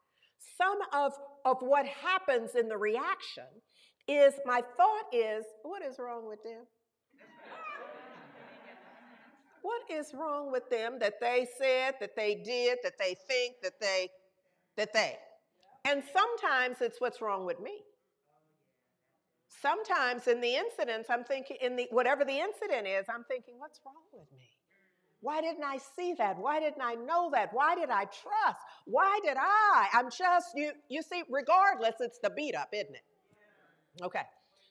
some 0.57 0.79
of, 0.93 1.13
of 1.45 1.59
what 1.61 1.87
happens 1.87 2.55
in 2.55 2.69
the 2.69 2.77
reaction 2.77 3.45
is 4.07 4.35
my 4.45 4.63
thought 4.77 5.13
is, 5.13 5.45
what 5.63 5.83
is 5.83 5.99
wrong 5.99 6.29
with 6.29 6.43
them? 6.43 6.65
What 9.69 9.99
is 9.99 10.15
wrong 10.15 10.51
with 10.51 10.69
them 10.71 10.99
that 10.99 11.21
they 11.21 11.47
said, 11.59 11.95
that 12.01 12.17
they 12.17 12.35
did, 12.35 12.79
that 12.83 12.99
they 12.99 13.15
think, 13.29 13.57
that 13.63 13.79
they, 13.81 14.09
that 14.79 14.95
they? 14.95 15.17
And 15.85 16.03
sometimes 16.13 16.77
it's 16.81 17.01
what's 17.01 17.21
wrong 17.21 17.45
with 17.45 17.61
me. 17.61 17.77
Sometimes 19.61 20.27
in 20.27 20.41
the 20.41 20.55
incidents, 20.55 21.11
I'm 21.11 21.25
thinking, 21.25 21.59
in 21.61 21.77
the 21.77 21.87
whatever 21.91 22.25
the 22.25 22.39
incident 22.39 22.87
is, 22.87 23.07
I'm 23.13 23.25
thinking, 23.25 23.55
what's 23.59 23.81
wrong 23.85 24.07
with 24.13 24.31
me? 24.33 24.49
Why 25.21 25.41
didn't 25.41 25.65
I 25.65 25.79
see 25.97 26.15
that? 26.15 26.39
Why 26.39 26.61
didn't 26.61 26.83
I 26.83 26.95
know 26.95 27.31
that? 27.35 27.51
Why 27.53 27.75
did 27.75 27.91
I 27.91 28.05
trust? 28.05 28.61
Why 28.87 29.19
did 29.25 29.37
I? 29.37 29.89
I'm 29.93 30.11
just, 30.11 30.49
you, 30.55 30.71
you 30.89 31.03
see, 31.03 31.25
regardless, 31.29 31.97
it's 32.01 32.21
the 32.21 32.31
beat 32.31 32.55
up, 32.55 32.69
isn't 32.73 32.95
it? 32.95 34.03
Okay. 34.03 34.23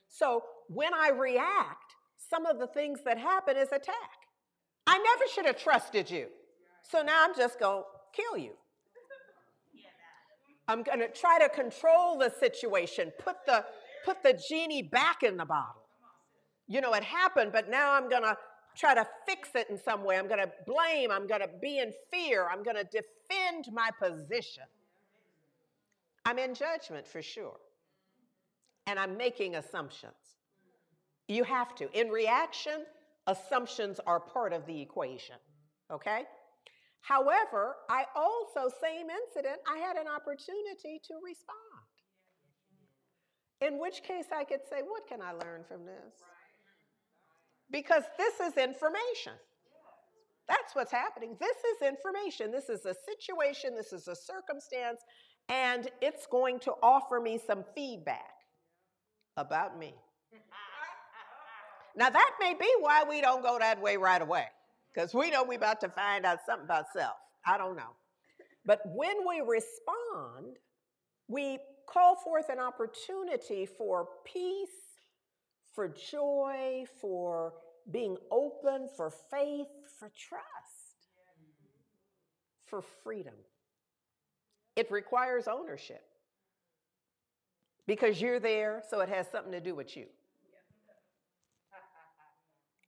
So 0.07 0.43
when 0.69 0.93
I 0.93 1.09
react, 1.09 1.95
some 2.29 2.45
of 2.45 2.57
the 2.59 2.67
things 2.67 2.99
that 3.05 3.17
happen 3.17 3.57
is 3.57 3.71
attack. 3.71 4.26
I 4.87 4.97
never 4.97 5.23
should 5.33 5.45
have 5.45 5.61
trusted 5.61 6.09
you. 6.09 6.27
So 6.81 7.01
now 7.01 7.25
I'm 7.25 7.35
just 7.35 7.59
going 7.59 7.83
to 7.83 8.21
kill 8.21 8.37
you. 8.37 8.53
I'm 10.69 10.83
going 10.83 10.99
to 10.99 11.07
try 11.07 11.39
to 11.39 11.49
control 11.49 12.17
the 12.17 12.29
situation, 12.29 13.11
put 13.19 13.37
the 13.45 13.63
put 14.03 14.23
the 14.23 14.39
genie 14.49 14.83
back 14.83 15.23
in 15.23 15.37
the 15.37 15.45
bottle. 15.45 15.83
You 16.67 16.81
know, 16.81 16.93
it 16.93 17.03
happened, 17.03 17.51
but 17.51 17.69
now 17.69 17.93
I'm 17.93 18.09
going 18.09 18.23
to 18.23 18.37
try 18.75 18.93
to 18.93 19.05
fix 19.25 19.49
it 19.55 19.69
in 19.69 19.77
some 19.77 20.03
way. 20.03 20.17
I'm 20.17 20.27
going 20.27 20.39
to 20.39 20.51
blame. 20.65 21.11
I'm 21.11 21.27
going 21.27 21.41
to 21.41 21.49
be 21.61 21.79
in 21.79 21.93
fear. 22.11 22.47
I'm 22.49 22.63
going 22.63 22.75
to 22.75 22.83
defend 22.83 23.65
my 23.73 23.89
position. 24.01 24.63
I'm 26.25 26.37
in 26.37 26.53
judgment 26.53 27.07
for 27.07 27.21
sure. 27.21 27.57
And 28.85 28.99
I'm 28.99 29.17
making 29.17 29.55
assumptions. 29.55 30.13
You 31.27 31.43
have 31.43 31.75
to. 31.75 31.91
In 31.97 32.09
reaction, 32.09 32.85
assumptions 33.27 33.99
are 34.07 34.19
part 34.19 34.53
of 34.53 34.65
the 34.65 34.81
equation. 34.81 35.35
Okay? 35.91 36.23
However, 37.01 37.75
I 37.89 38.05
also, 38.15 38.73
same 38.81 39.07
incident, 39.09 39.59
I 39.67 39.77
had 39.77 39.95
an 39.97 40.07
opportunity 40.07 40.99
to 41.07 41.13
respond. 41.23 41.87
In 43.61 43.79
which 43.79 44.03
case 44.03 44.25
I 44.35 44.43
could 44.43 44.61
say, 44.69 44.81
What 44.81 45.07
can 45.07 45.21
I 45.21 45.31
learn 45.31 45.63
from 45.67 45.85
this? 45.85 46.23
because 47.69 48.03
this 48.17 48.39
is 48.39 48.57
information. 48.57 49.33
That's 50.47 50.73
what's 50.73 50.91
happening. 50.91 51.35
This 51.39 51.57
is 51.57 51.87
information. 51.87 52.51
This 52.51 52.69
is 52.69 52.85
a 52.85 52.95
situation, 53.05 53.75
this 53.75 53.91
is 53.91 54.07
a 54.07 54.15
circumstance, 54.15 55.01
and 55.49 55.89
it's 56.01 56.25
going 56.27 56.59
to 56.61 56.73
offer 56.81 57.19
me 57.19 57.37
some 57.45 57.65
feedback 57.75 58.33
about 59.35 59.77
me. 59.77 59.93
Now, 61.97 62.09
that 62.09 62.31
may 62.39 62.53
be 62.53 62.71
why 62.79 63.03
we 63.03 63.19
don't 63.21 63.41
go 63.41 63.57
that 63.59 63.81
way 63.81 63.97
right 63.97 64.21
away, 64.21 64.45
because 64.93 65.13
we 65.13 65.31
know 65.31 65.43
we're 65.43 65.57
about 65.57 65.81
to 65.81 65.89
find 65.89 66.25
out 66.25 66.39
something 66.45 66.65
about 66.65 66.85
self. 66.95 67.15
I 67.45 67.57
don't 67.57 67.75
know. 67.75 67.95
But 68.65 68.81
when 68.85 69.27
we 69.27 69.41
respond, 69.41 70.57
we 71.27 71.57
call 71.89 72.15
forth 72.15 72.49
an 72.49 72.59
opportunity 72.59 73.65
for 73.65 74.07
peace 74.25 74.69
for 75.77 75.87
joy, 75.87 76.85
for 76.99 77.53
being 77.91 78.17
open, 78.31 78.89
for 78.97 79.11
faith, 79.29 79.67
for 79.99 80.09
trust, 80.17 81.11
for 82.65 82.81
freedom. 83.03 83.35
It 84.75 84.89
requires 84.89 85.47
ownership 85.47 86.01
because 87.85 88.19
you're 88.19 88.39
there, 88.39 88.81
so 88.89 89.01
it 89.01 89.09
has 89.09 89.27
something 89.31 89.51
to 89.51 89.61
do 89.61 89.75
with 89.75 89.95
you. 89.95 90.07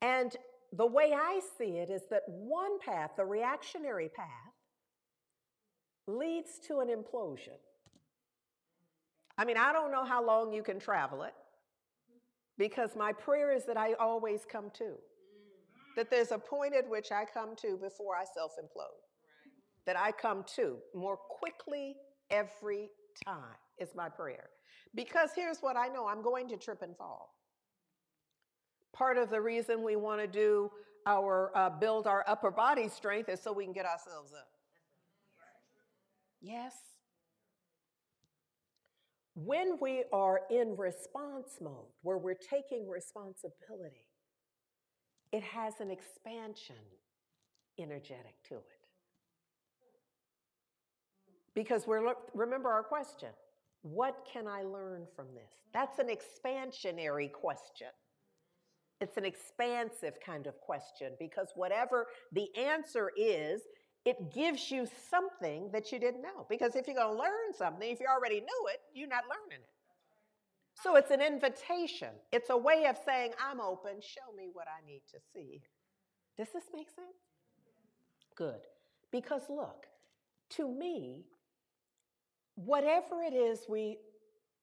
And 0.01 0.35
the 0.73 0.85
way 0.85 1.13
I 1.13 1.41
see 1.57 1.77
it 1.77 1.89
is 1.89 2.03
that 2.09 2.23
one 2.27 2.79
path, 2.79 3.11
the 3.17 3.25
reactionary 3.25 4.09
path, 4.09 4.27
leads 6.07 6.59
to 6.67 6.79
an 6.79 6.87
implosion. 6.87 7.57
I 9.37 9.45
mean, 9.45 9.57
I 9.57 9.71
don't 9.71 9.91
know 9.91 10.03
how 10.03 10.25
long 10.25 10.53
you 10.53 10.63
can 10.63 10.79
travel 10.79 11.23
it 11.23 11.33
because 12.57 12.95
my 12.95 13.13
prayer 13.13 13.51
is 13.55 13.65
that 13.65 13.77
I 13.77 13.93
always 13.93 14.41
come 14.49 14.69
to. 14.77 14.95
That 15.95 16.09
there's 16.09 16.31
a 16.31 16.37
point 16.37 16.75
at 16.75 16.87
which 16.87 17.11
I 17.11 17.25
come 17.25 17.55
to 17.57 17.77
before 17.77 18.15
I 18.15 18.23
self 18.33 18.51
implode. 18.61 19.01
That 19.85 19.97
I 19.97 20.11
come 20.11 20.43
to 20.55 20.77
more 20.93 21.17
quickly 21.17 21.95
every 22.29 22.89
time 23.25 23.57
is 23.79 23.89
my 23.95 24.09
prayer. 24.09 24.49
Because 24.95 25.31
here's 25.35 25.59
what 25.59 25.77
I 25.77 25.87
know 25.87 26.07
I'm 26.07 26.21
going 26.21 26.47
to 26.49 26.57
trip 26.57 26.81
and 26.81 26.95
fall. 26.95 27.33
Part 28.93 29.17
of 29.17 29.29
the 29.29 29.41
reason 29.41 29.83
we 29.83 29.95
want 29.95 30.21
to 30.21 30.27
do 30.27 30.71
our 31.05 31.51
uh, 31.55 31.69
build 31.69 32.07
our 32.07 32.23
upper 32.27 32.51
body 32.51 32.89
strength 32.89 33.29
is 33.29 33.41
so 33.41 33.53
we 33.53 33.63
can 33.63 33.73
get 33.73 33.85
ourselves 33.85 34.33
up. 34.33 34.47
Yes. 36.41 36.73
when 39.45 39.77
we 39.81 40.03
are 40.11 40.41
in 40.49 40.75
response 40.75 41.59
mode, 41.61 41.87
where 42.01 42.17
we're 42.17 42.35
taking 42.35 42.89
responsibility, 42.89 44.07
it 45.31 45.43
has 45.43 45.79
an 45.79 45.91
expansion 45.91 46.75
energetic 47.79 48.35
to 48.49 48.55
it. 48.55 48.63
Because 51.55 51.87
we're 51.87 52.13
remember 52.33 52.69
our 52.69 52.83
question, 52.83 53.29
what 53.81 54.27
can 54.31 54.47
I 54.47 54.63
learn 54.63 55.05
from 55.15 55.27
this? 55.33 55.53
That's 55.73 55.99
an 55.99 56.07
expansionary 56.07 57.31
question. 57.31 57.87
It's 59.01 59.17
an 59.17 59.25
expansive 59.25 60.15
kind 60.25 60.45
of 60.47 60.59
question 60.59 61.13
because 61.19 61.49
whatever 61.55 62.07
the 62.33 62.53
answer 62.55 63.11
is, 63.17 63.61
it 64.05 64.33
gives 64.33 64.71
you 64.71 64.87
something 65.09 65.69
that 65.71 65.91
you 65.91 65.99
didn't 65.99 66.21
know. 66.21 66.45
Because 66.49 66.75
if 66.75 66.87
you're 66.87 66.95
going 66.95 67.15
to 67.15 67.19
learn 67.19 67.53
something, 67.57 67.89
if 67.89 67.99
you 67.99 68.07
already 68.07 68.39
knew 68.39 68.67
it, 68.67 68.81
you're 68.93 69.07
not 69.07 69.23
learning 69.23 69.63
it. 69.63 69.69
So 70.81 70.95
it's 70.95 71.11
an 71.11 71.21
invitation. 71.21 72.09
It's 72.31 72.49
a 72.49 72.57
way 72.57 72.85
of 72.85 72.97
saying, 73.05 73.31
I'm 73.45 73.59
open, 73.59 74.01
show 74.01 74.35
me 74.35 74.49
what 74.51 74.67
I 74.67 74.85
need 74.85 75.01
to 75.11 75.19
see. 75.33 75.61
Does 76.37 76.47
this 76.53 76.63
make 76.73 76.89
sense? 76.89 77.07
Good. 78.35 78.61
Because 79.11 79.41
look, 79.49 79.87
to 80.51 80.67
me, 80.69 81.25
whatever 82.55 83.21
it 83.21 83.33
is 83.33 83.65
we, 83.67 83.97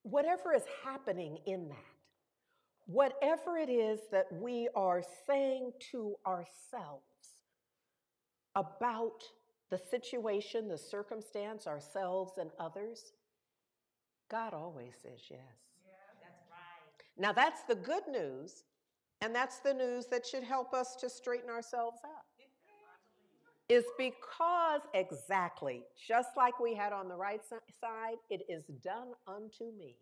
whatever 0.02 0.54
is 0.54 0.62
happening 0.84 1.38
in 1.46 1.68
that, 1.68 1.95
whatever 2.86 3.56
it 3.58 3.68
is 3.68 4.00
that 4.12 4.26
we 4.32 4.68
are 4.74 5.02
saying 5.26 5.72
to 5.92 6.14
ourselves 6.26 7.02
about 8.54 9.22
the 9.70 9.78
situation, 9.78 10.68
the 10.68 10.78
circumstance, 10.78 11.66
ourselves, 11.66 12.38
and 12.38 12.50
others, 12.58 13.12
God 14.30 14.54
always 14.54 14.92
says 15.02 15.20
yes. 15.28 15.40
that's 16.20 16.44
right. 16.50 17.04
Now, 17.18 17.32
that's 17.32 17.62
the 17.64 17.74
good 17.74 18.04
news, 18.10 18.64
and 19.20 19.34
that's 19.34 19.58
the 19.58 19.74
news 19.74 20.06
that 20.06 20.24
should 20.24 20.44
help 20.44 20.72
us 20.72 20.96
to 20.96 21.10
straighten 21.10 21.50
ourselves 21.50 21.98
up. 22.04 22.26
Is 23.68 23.84
because 23.98 24.82
exactly, 24.94 25.82
just 26.08 26.28
like 26.36 26.60
we 26.60 26.72
had 26.72 26.92
on 26.92 27.08
the 27.08 27.16
right 27.16 27.40
side, 27.44 28.16
it 28.30 28.42
is 28.48 28.62
done 28.80 29.08
unto 29.26 29.72
me 29.76 29.96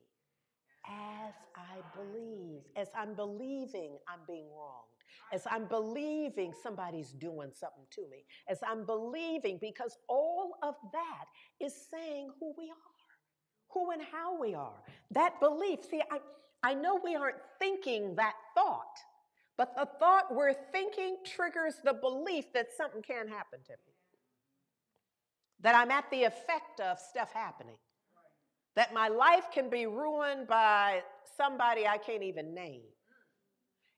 as 0.89 1.35
I 1.57 1.81
believe. 1.97 2.63
As 2.77 2.89
I'm 2.97 3.15
believing 3.15 3.99
I'm 4.09 4.21
being 4.27 4.47
wronged. 4.57 4.89
As 5.33 5.47
I'm 5.51 5.67
believing 5.67 6.53
somebody's 6.63 7.13
doing 7.13 7.51
something 7.53 7.85
to 7.93 8.03
me. 8.11 8.25
As 8.49 8.59
I'm 8.67 8.85
believing, 8.85 9.59
because 9.61 9.97
all 10.09 10.57
of 10.63 10.75
that 10.93 11.25
is 11.65 11.75
saying 11.91 12.31
who 12.39 12.55
we 12.59 12.71
are, 12.71 12.95
who 13.71 13.91
and 13.91 14.03
how 14.03 14.39
we 14.39 14.55
are. 14.55 14.83
That 15.11 15.41
belief. 15.41 15.81
See, 15.91 16.03
I, 16.11 16.19
I 16.63 16.75
know 16.75 17.01
we 17.03 17.15
aren't 17.15 17.37
thinking 17.59 18.15
that 18.17 18.35
thought, 18.55 18.99
but 19.57 19.75
the 19.77 19.89
thought 19.99 20.35
we're 20.35 20.55
thinking 20.73 21.17
triggers 21.25 21.75
the 21.85 21.95
belief 21.95 22.53
that 22.55 22.69
something 22.77 23.03
can 23.03 23.29
happen 23.29 23.61
to 23.67 23.73
me. 23.73 23.93
That 25.61 25.75
I'm 25.75 25.91
at 25.91 26.11
the 26.11 26.25
effect 26.25 26.81
of 26.81 26.99
stuff 26.99 27.33
happening 27.33 27.77
that 28.77 28.93
my 28.93 29.09
life 29.09 29.45
can 29.53 29.71
be 29.71 29.87
ruined 29.87 30.47
by 30.49 31.03
somebody 31.37 31.87
I 31.87 31.99
can't 31.99 32.23
even 32.23 32.55
name. 32.55 32.83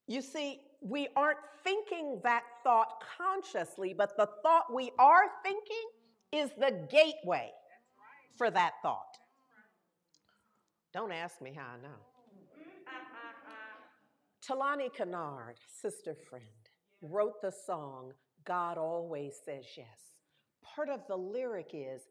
You 0.06 0.22
see, 0.22 0.60
we 0.80 1.08
aren't 1.16 1.38
thinking 1.64 2.20
that 2.22 2.42
thought 2.62 3.02
consciously, 3.18 3.94
but 3.96 4.16
the 4.16 4.28
thought 4.42 4.72
we 4.72 4.92
are 4.98 5.24
thinking 5.42 5.86
is 6.32 6.50
the 6.58 6.86
gateway 6.90 7.50
for 8.36 8.50
that 8.50 8.74
thought. 8.82 9.16
Don't 10.92 11.12
ask 11.12 11.40
me 11.40 11.52
how 11.54 11.66
I 11.74 11.82
know. 11.82 11.96
Talani 14.46 14.92
Kennard, 14.94 15.56
sister 15.80 16.14
friend, 16.28 16.44
wrote 17.02 17.42
the 17.42 17.52
song, 17.66 18.12
God 18.44 18.78
Always 18.78 19.34
Says 19.44 19.64
Yes. 19.76 19.86
Part 20.62 20.88
of 20.88 21.00
the 21.08 21.16
lyric 21.16 21.70
is 21.72 22.02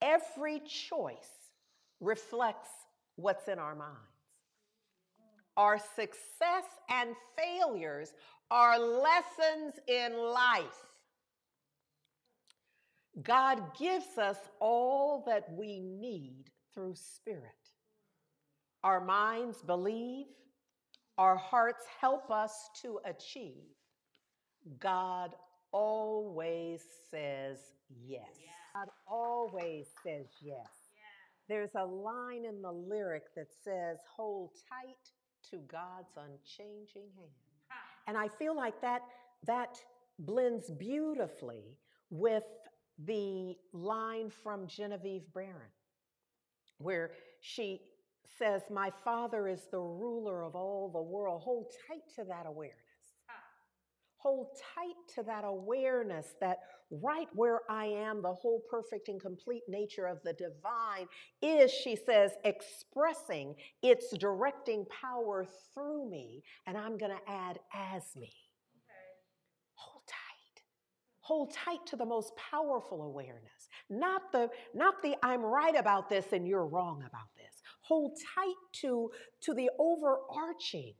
every 0.00 0.60
choice 0.60 1.39
reflects 2.00 2.70
what's 3.16 3.48
in 3.48 3.58
our 3.58 3.74
minds. 3.74 3.96
Our 5.56 5.78
success 5.78 6.64
and 6.88 7.14
failures 7.36 8.12
are 8.50 8.78
lessons 8.78 9.74
in 9.86 10.16
life. 10.16 10.64
God 13.22 13.60
gives 13.78 14.16
us 14.18 14.38
all 14.60 15.24
that 15.26 15.44
we 15.52 15.80
need 15.80 16.44
through 16.74 16.94
spirit. 16.94 17.44
Our 18.82 19.00
minds 19.04 19.58
believe, 19.62 20.26
our 21.18 21.36
hearts 21.36 21.84
help 22.00 22.30
us 22.30 22.70
to 22.82 23.00
achieve. 23.04 23.74
God 24.78 25.34
always 25.72 26.82
says 27.10 27.58
yes. 28.06 28.28
God 28.74 28.88
always 29.06 29.88
says 30.02 30.26
yes. 30.40 30.79
There's 31.50 31.74
a 31.74 31.84
line 31.84 32.44
in 32.44 32.62
the 32.62 32.70
lyric 32.70 33.34
that 33.34 33.48
says, 33.64 33.98
Hold 34.16 34.50
tight 34.68 35.10
to 35.50 35.56
God's 35.66 36.12
unchanging 36.16 37.08
hand. 37.16 37.32
And 38.06 38.16
I 38.16 38.28
feel 38.28 38.56
like 38.56 38.80
that, 38.82 39.02
that 39.46 39.76
blends 40.20 40.70
beautifully 40.70 41.64
with 42.08 42.44
the 43.04 43.56
line 43.72 44.30
from 44.30 44.68
Genevieve 44.68 45.24
Behrend, 45.34 45.56
where 46.78 47.10
she 47.40 47.80
says, 48.38 48.62
My 48.70 48.92
Father 49.04 49.48
is 49.48 49.66
the 49.72 49.80
ruler 49.80 50.44
of 50.44 50.54
all 50.54 50.88
the 50.88 51.02
world. 51.02 51.42
Hold 51.42 51.66
tight 51.88 52.02
to 52.14 52.24
that 52.28 52.46
awareness. 52.46 52.78
Hold 54.22 54.48
tight 54.74 55.14
to 55.14 55.22
that 55.22 55.44
awareness 55.44 56.34
that 56.42 56.58
right 56.90 57.28
where 57.32 57.60
I 57.70 57.86
am, 57.86 58.20
the 58.20 58.34
whole 58.34 58.62
perfect 58.70 59.08
and 59.08 59.18
complete 59.20 59.62
nature 59.66 60.06
of 60.06 60.18
the 60.22 60.34
divine 60.34 61.06
is, 61.40 61.70
she 61.70 61.96
says, 61.96 62.32
expressing 62.44 63.54
its 63.82 64.14
directing 64.18 64.84
power 64.86 65.46
through 65.72 66.10
me, 66.10 66.42
and 66.66 66.76
I'm 66.76 66.98
going 66.98 67.12
to 67.12 67.32
add 67.32 67.60
as 67.74 68.02
me. 68.14 68.32
Hold 69.74 70.04
tight. 70.06 70.62
Hold 71.20 71.54
tight 71.54 71.86
to 71.86 71.96
the 71.96 72.04
most 72.04 72.32
powerful 72.36 73.04
awareness, 73.04 73.68
not 73.88 74.32
the, 74.32 74.50
not 74.74 75.00
the 75.02 75.14
I'm 75.22 75.42
right 75.42 75.76
about 75.76 76.10
this 76.10 76.26
and 76.32 76.46
you're 76.46 76.66
wrong 76.66 76.98
about 77.06 77.28
this. 77.36 77.62
Hold 77.82 78.18
tight 78.34 78.54
to, 78.82 79.10
to 79.42 79.54
the 79.54 79.70
overarching 79.78 80.94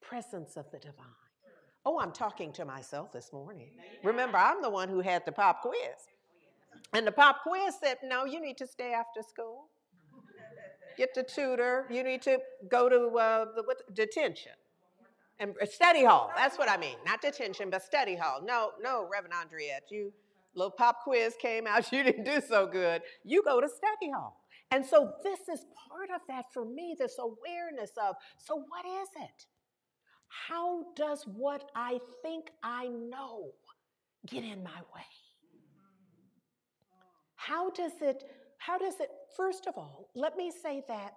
presence 0.00 0.56
of 0.56 0.70
the 0.70 0.78
divine. 0.78 1.23
Oh, 1.86 1.98
I'm 2.00 2.12
talking 2.12 2.52
to 2.52 2.64
myself 2.64 3.12
this 3.12 3.32
morning. 3.32 3.68
Remember, 4.02 4.38
I'm 4.38 4.62
the 4.62 4.70
one 4.70 4.88
who 4.88 5.00
had 5.00 5.24
the 5.26 5.32
pop 5.32 5.62
quiz. 5.62 6.08
And 6.92 7.06
the 7.06 7.12
pop 7.12 7.42
quiz 7.42 7.74
said, 7.82 7.98
no, 8.02 8.24
you 8.24 8.40
need 8.40 8.56
to 8.58 8.66
stay 8.66 8.92
after 8.92 9.22
school. 9.22 9.66
Get 10.96 11.14
the 11.14 11.22
tutor. 11.22 11.86
You 11.90 12.02
need 12.04 12.22
to 12.22 12.38
go 12.68 12.88
to 12.88 13.18
uh, 13.18 13.46
the 13.56 13.62
what, 13.64 13.94
detention 13.94 14.52
and 15.40 15.54
uh, 15.60 15.66
study 15.66 16.04
hall. 16.04 16.30
That's 16.36 16.56
what 16.58 16.70
I 16.70 16.76
mean. 16.76 16.96
Not 17.04 17.20
detention, 17.20 17.70
but 17.70 17.82
study 17.82 18.14
hall. 18.14 18.40
No, 18.44 18.70
no, 18.82 19.08
Reverend 19.10 19.34
Andriette, 19.34 19.90
you 19.90 20.12
little 20.54 20.70
pop 20.70 21.02
quiz 21.02 21.34
came 21.40 21.66
out. 21.66 21.84
You 21.92 22.02
didn't 22.02 22.24
do 22.24 22.40
so 22.46 22.66
good. 22.66 23.02
You 23.24 23.42
go 23.42 23.60
to 23.60 23.68
study 23.68 24.12
hall. 24.12 24.40
And 24.70 24.84
so 24.84 25.12
this 25.22 25.40
is 25.40 25.66
part 25.88 26.10
of 26.14 26.20
that 26.28 26.46
for 26.52 26.64
me. 26.64 26.96
This 26.98 27.18
awareness 27.18 27.90
of. 28.02 28.16
So 28.38 28.56
what 28.56 28.84
is 29.02 29.08
it? 29.20 29.46
How 30.28 30.84
does 30.96 31.24
what 31.26 31.70
I 31.74 32.00
think 32.22 32.50
I 32.62 32.88
know 32.88 33.50
get 34.26 34.44
in 34.44 34.62
my 34.62 34.80
way? 34.94 35.06
How 37.36 37.70
does 37.70 37.92
it, 38.00 38.24
how 38.58 38.78
does 38.78 39.00
it, 39.00 39.10
first 39.36 39.66
of 39.66 39.74
all, 39.76 40.08
let 40.14 40.36
me 40.36 40.50
say 40.50 40.82
that 40.88 41.14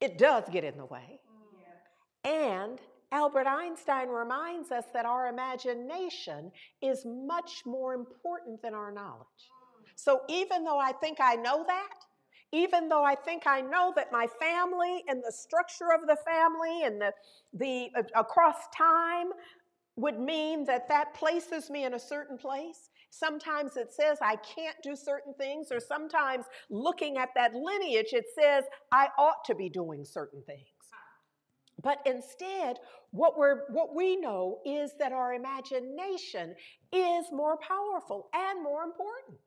it 0.00 0.18
does 0.18 0.44
get 0.50 0.64
in 0.64 0.76
the 0.76 0.84
way. 0.86 1.20
And 2.24 2.80
Albert 3.12 3.46
Einstein 3.46 4.08
reminds 4.08 4.72
us 4.72 4.84
that 4.92 5.06
our 5.06 5.28
imagination 5.28 6.50
is 6.82 7.04
much 7.06 7.62
more 7.64 7.94
important 7.94 8.60
than 8.62 8.74
our 8.74 8.90
knowledge. 8.90 9.26
So 9.94 10.20
even 10.28 10.64
though 10.64 10.78
I 10.78 10.92
think 10.92 11.18
I 11.20 11.36
know 11.36 11.64
that, 11.66 11.94
even 12.56 12.88
though 12.88 13.04
I 13.04 13.14
think 13.14 13.42
I 13.46 13.60
know 13.60 13.92
that 13.96 14.10
my 14.10 14.26
family 14.40 15.04
and 15.08 15.22
the 15.22 15.32
structure 15.32 15.92
of 15.94 16.06
the 16.06 16.16
family 16.24 16.84
and 16.84 17.00
the, 17.00 17.12
the 17.52 17.88
uh, 17.94 18.02
across 18.18 18.56
time 18.74 19.28
would 19.96 20.18
mean 20.18 20.64
that 20.64 20.88
that 20.88 21.12
places 21.14 21.68
me 21.68 21.84
in 21.84 21.94
a 21.94 21.98
certain 21.98 22.38
place. 22.38 22.88
Sometimes 23.10 23.76
it 23.76 23.92
says 23.92 24.18
I 24.22 24.36
can't 24.36 24.76
do 24.82 24.96
certain 24.96 25.34
things, 25.34 25.68
or 25.70 25.80
sometimes 25.80 26.46
looking 26.70 27.18
at 27.18 27.30
that 27.34 27.54
lineage, 27.54 28.12
it 28.12 28.26
says 28.38 28.64
I 28.90 29.08
ought 29.18 29.44
to 29.46 29.54
be 29.54 29.68
doing 29.68 30.04
certain 30.04 30.42
things. 30.46 30.60
But 31.82 31.98
instead, 32.06 32.78
what, 33.10 33.38
we're, 33.38 33.70
what 33.70 33.94
we 33.94 34.16
know 34.16 34.58
is 34.64 34.92
that 34.98 35.12
our 35.12 35.34
imagination 35.34 36.54
is 36.90 37.26
more 37.30 37.58
powerful 37.58 38.28
and 38.34 38.62
more 38.62 38.82
important. 38.82 39.38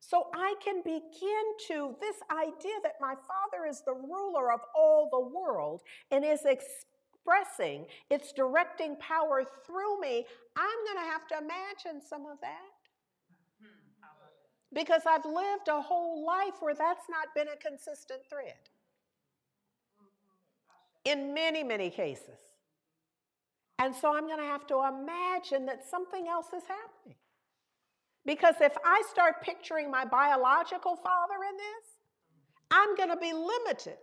So 0.00 0.28
I 0.34 0.54
can 0.64 0.82
begin 0.82 1.44
to, 1.68 1.96
this 2.00 2.16
idea 2.30 2.74
that 2.82 2.94
my 3.00 3.14
Father 3.14 3.66
is 3.68 3.82
the 3.84 3.94
ruler 3.94 4.52
of 4.52 4.60
all 4.74 5.08
the 5.10 5.20
world 5.20 5.82
and 6.10 6.24
is 6.24 6.40
expressing, 6.44 7.86
it's 8.10 8.32
directing 8.32 8.96
power 8.96 9.44
through 9.66 10.00
me, 10.00 10.24
I'm 10.56 10.84
going 10.86 11.04
to 11.04 11.10
have 11.10 11.26
to 11.28 11.38
imagine 11.38 12.00
some 12.06 12.26
of 12.26 12.40
that. 12.40 12.56
Because 14.72 15.02
I've 15.06 15.24
lived 15.24 15.68
a 15.68 15.80
whole 15.80 16.24
life 16.26 16.54
where 16.60 16.74
that's 16.74 17.06
not 17.08 17.34
been 17.34 17.48
a 17.48 17.56
consistent 17.56 18.20
thread. 18.30 18.54
In 21.04 21.32
many, 21.32 21.64
many 21.64 21.88
cases. 21.88 22.38
And 23.78 23.94
so 23.94 24.14
I'm 24.14 24.26
going 24.26 24.40
to 24.40 24.44
have 24.44 24.66
to 24.66 24.84
imagine 24.84 25.66
that 25.66 25.88
something 25.88 26.28
else 26.28 26.48
is 26.48 26.64
happening. 26.68 27.16
Because 28.28 28.56
if 28.60 28.76
I 28.84 29.02
start 29.10 29.40
picturing 29.40 29.90
my 29.90 30.04
biological 30.04 30.96
father 30.96 31.36
in 31.50 31.56
this, 31.56 31.86
I'm 32.70 32.94
going 32.94 33.08
to 33.08 33.16
be 33.16 33.32
limited 33.32 33.96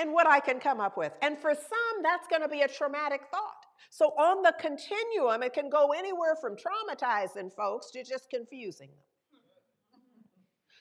in 0.00 0.12
what 0.12 0.28
I 0.28 0.38
can 0.38 0.60
come 0.60 0.78
up 0.78 0.96
with. 0.96 1.10
And 1.20 1.36
for 1.36 1.52
some, 1.52 2.02
that's 2.04 2.28
going 2.28 2.42
to 2.42 2.48
be 2.48 2.60
a 2.60 2.68
traumatic 2.68 3.22
thought. 3.32 3.66
So 3.90 4.10
on 4.10 4.44
the 4.44 4.54
continuum, 4.60 5.42
it 5.42 5.52
can 5.52 5.68
go 5.68 5.88
anywhere 5.90 6.36
from 6.40 6.54
traumatizing 6.54 7.52
folks 7.52 7.90
to 7.90 8.04
just 8.04 8.30
confusing 8.30 8.90
them. 8.90 10.00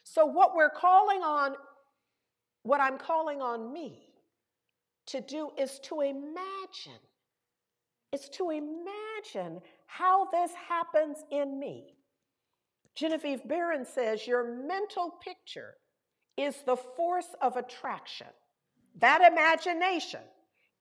So, 0.04 0.24
what 0.28 0.56
we're 0.56 0.70
calling 0.70 1.24
on, 1.24 1.56
what 2.62 2.82
I'm 2.82 3.00
calling 3.00 3.42
on 3.42 3.74
me 3.74 4.00
to 5.08 5.22
do 5.22 5.50
is 5.58 5.80
to 5.86 6.02
imagine, 6.02 7.02
is 8.14 8.30
to 8.34 8.52
imagine 8.52 9.62
how 9.88 10.28
this 10.32 10.52
happens 10.70 11.18
in 11.32 11.60
me. 11.60 11.96
Genevieve 12.96 13.48
Behrend 13.48 13.88
says 13.88 14.28
your 14.28 14.44
mental 14.68 15.16
picture 15.24 15.76
is 16.38 16.56
the 16.66 16.76
force 16.76 17.34
of 17.42 17.58
attraction. 17.58 18.28
That 19.00 19.22
imagination 19.22 20.22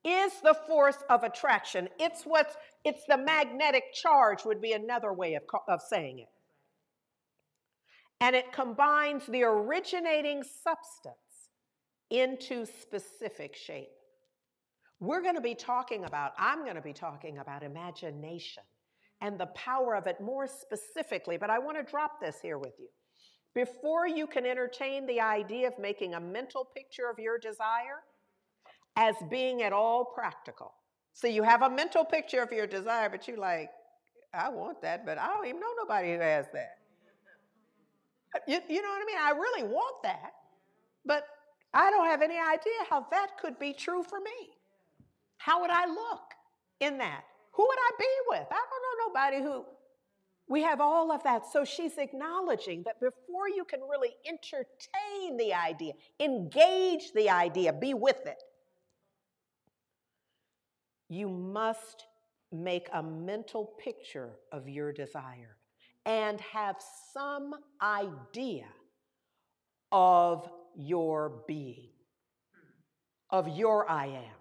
is 0.04 0.32
the 0.42 0.56
force 0.66 0.98
of 1.08 1.22
attraction. 1.22 1.88
It's 1.98 2.24
what's 2.24 2.56
it's 2.84 3.04
the 3.06 3.18
magnetic 3.18 3.92
charge 3.92 4.44
would 4.44 4.60
be 4.60 4.72
another 4.72 5.12
way 5.12 5.34
of, 5.34 5.42
of 5.68 5.80
saying 5.82 6.20
it. 6.20 6.28
And 8.20 8.34
it 8.34 8.52
combines 8.52 9.26
the 9.26 9.42
originating 9.44 10.42
substance 10.42 11.16
into 12.10 12.66
specific 12.66 13.56
shape. 13.56 13.88
We're 14.98 15.22
going 15.22 15.36
to 15.36 15.40
be 15.40 15.54
talking 15.54 16.04
about, 16.04 16.32
I'm 16.38 16.64
going 16.64 16.74
to 16.74 16.82
be 16.82 16.92
talking 16.92 17.38
about 17.38 17.62
imagination 17.62 18.62
and 19.20 19.38
the 19.38 19.46
power 19.46 19.94
of 19.94 20.06
it 20.06 20.20
more 20.20 20.46
specifically, 20.46 21.36
but 21.36 21.50
I 21.50 21.58
want 21.58 21.76
to 21.76 21.82
drop 21.82 22.20
this 22.20 22.36
here 22.40 22.58
with 22.58 22.72
you. 22.78 22.88
Before 23.54 24.06
you 24.06 24.26
can 24.26 24.46
entertain 24.46 25.06
the 25.06 25.20
idea 25.20 25.66
of 25.66 25.78
making 25.78 26.14
a 26.14 26.20
mental 26.20 26.64
picture 26.64 27.10
of 27.10 27.18
your 27.18 27.38
desire 27.38 28.02
as 28.96 29.14
being 29.28 29.62
at 29.62 29.72
all 29.72 30.04
practical. 30.04 30.72
So 31.12 31.26
you 31.26 31.42
have 31.42 31.62
a 31.62 31.70
mental 31.70 32.04
picture 32.04 32.42
of 32.42 32.52
your 32.52 32.66
desire, 32.66 33.10
but 33.10 33.26
you're 33.26 33.36
like, 33.36 33.70
I 34.32 34.48
want 34.48 34.80
that, 34.82 35.04
but 35.04 35.18
I 35.18 35.26
don't 35.26 35.46
even 35.46 35.60
know 35.60 35.72
nobody 35.76 36.12
who 36.12 36.20
has 36.20 36.46
that. 36.52 36.76
You, 38.46 38.60
you 38.68 38.80
know 38.80 38.88
what 38.88 39.02
I 39.02 39.06
mean? 39.06 39.18
I 39.20 39.30
really 39.32 39.64
want 39.64 40.02
that, 40.04 40.32
but 41.04 41.24
I 41.74 41.90
don't 41.90 42.06
have 42.06 42.22
any 42.22 42.38
idea 42.38 42.86
how 42.88 43.06
that 43.10 43.30
could 43.40 43.58
be 43.58 43.72
true 43.72 44.04
for 44.04 44.20
me. 44.20 44.54
How 45.38 45.60
would 45.60 45.70
I 45.70 45.86
look 45.86 46.22
in 46.78 46.98
that? 46.98 47.24
Who 47.52 47.66
would 47.66 47.78
I 47.78 47.90
be 47.98 48.14
with? 48.28 48.46
I 48.50 48.62
don't 48.70 48.86
nobody 49.06 49.42
who 49.42 49.64
we 50.50 50.62
have 50.62 50.80
all 50.80 51.12
of 51.12 51.22
that. 51.22 51.46
So 51.46 51.64
she's 51.64 51.96
acknowledging 51.96 52.82
that 52.82 53.00
before 53.00 53.48
you 53.48 53.64
can 53.64 53.80
really 53.88 54.16
entertain 54.26 55.36
the 55.36 55.54
idea, 55.54 55.92
engage 56.18 57.12
the 57.14 57.30
idea, 57.30 57.72
be 57.72 57.94
with 57.94 58.26
it, 58.26 58.42
you 61.08 61.28
must 61.28 62.06
make 62.50 62.88
a 62.92 63.00
mental 63.00 63.64
picture 63.78 64.30
of 64.50 64.68
your 64.68 64.92
desire 64.92 65.56
and 66.04 66.40
have 66.40 66.76
some 67.12 67.54
idea 67.80 68.66
of 69.92 70.50
your 70.76 71.42
being, 71.46 71.90
of 73.30 73.48
your 73.48 73.88
I 73.88 74.06
am. 74.06 74.40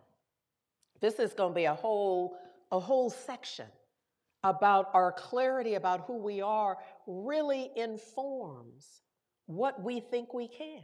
This 1.02 1.20
is 1.20 1.34
going 1.34 1.52
to 1.52 1.56
be 1.56 1.66
a 1.66 1.76
whole, 1.76 2.36
a 2.72 2.80
whole 2.80 3.12
section 3.12 3.68
about 4.44 4.90
our 4.94 5.12
clarity 5.12 5.76
about 5.76 6.06
who 6.08 6.18
we 6.18 6.42
are 6.42 6.78
really 7.08 7.72
informs 7.76 9.02
what 9.46 9.84
we 9.84 10.00
think 10.00 10.34
we 10.34 10.48
can 10.48 10.82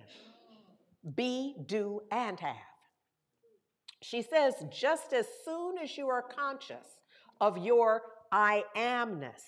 be, 1.15 1.55
do, 1.67 2.01
and 2.11 2.39
have. 2.39 2.55
She 4.01 4.21
says, 4.21 4.55
just 4.71 5.13
as 5.13 5.27
soon 5.45 5.77
as 5.77 5.97
you 5.97 6.07
are 6.07 6.21
conscious 6.21 6.85
of 7.39 7.57
your 7.57 8.01
I 8.31 8.63
amness, 8.75 9.43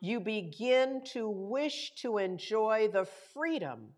you 0.00 0.20
begin 0.20 1.02
to 1.12 1.28
wish 1.28 1.92
to 2.02 2.18
enjoy 2.18 2.88
the 2.92 3.06
freedom 3.32 3.88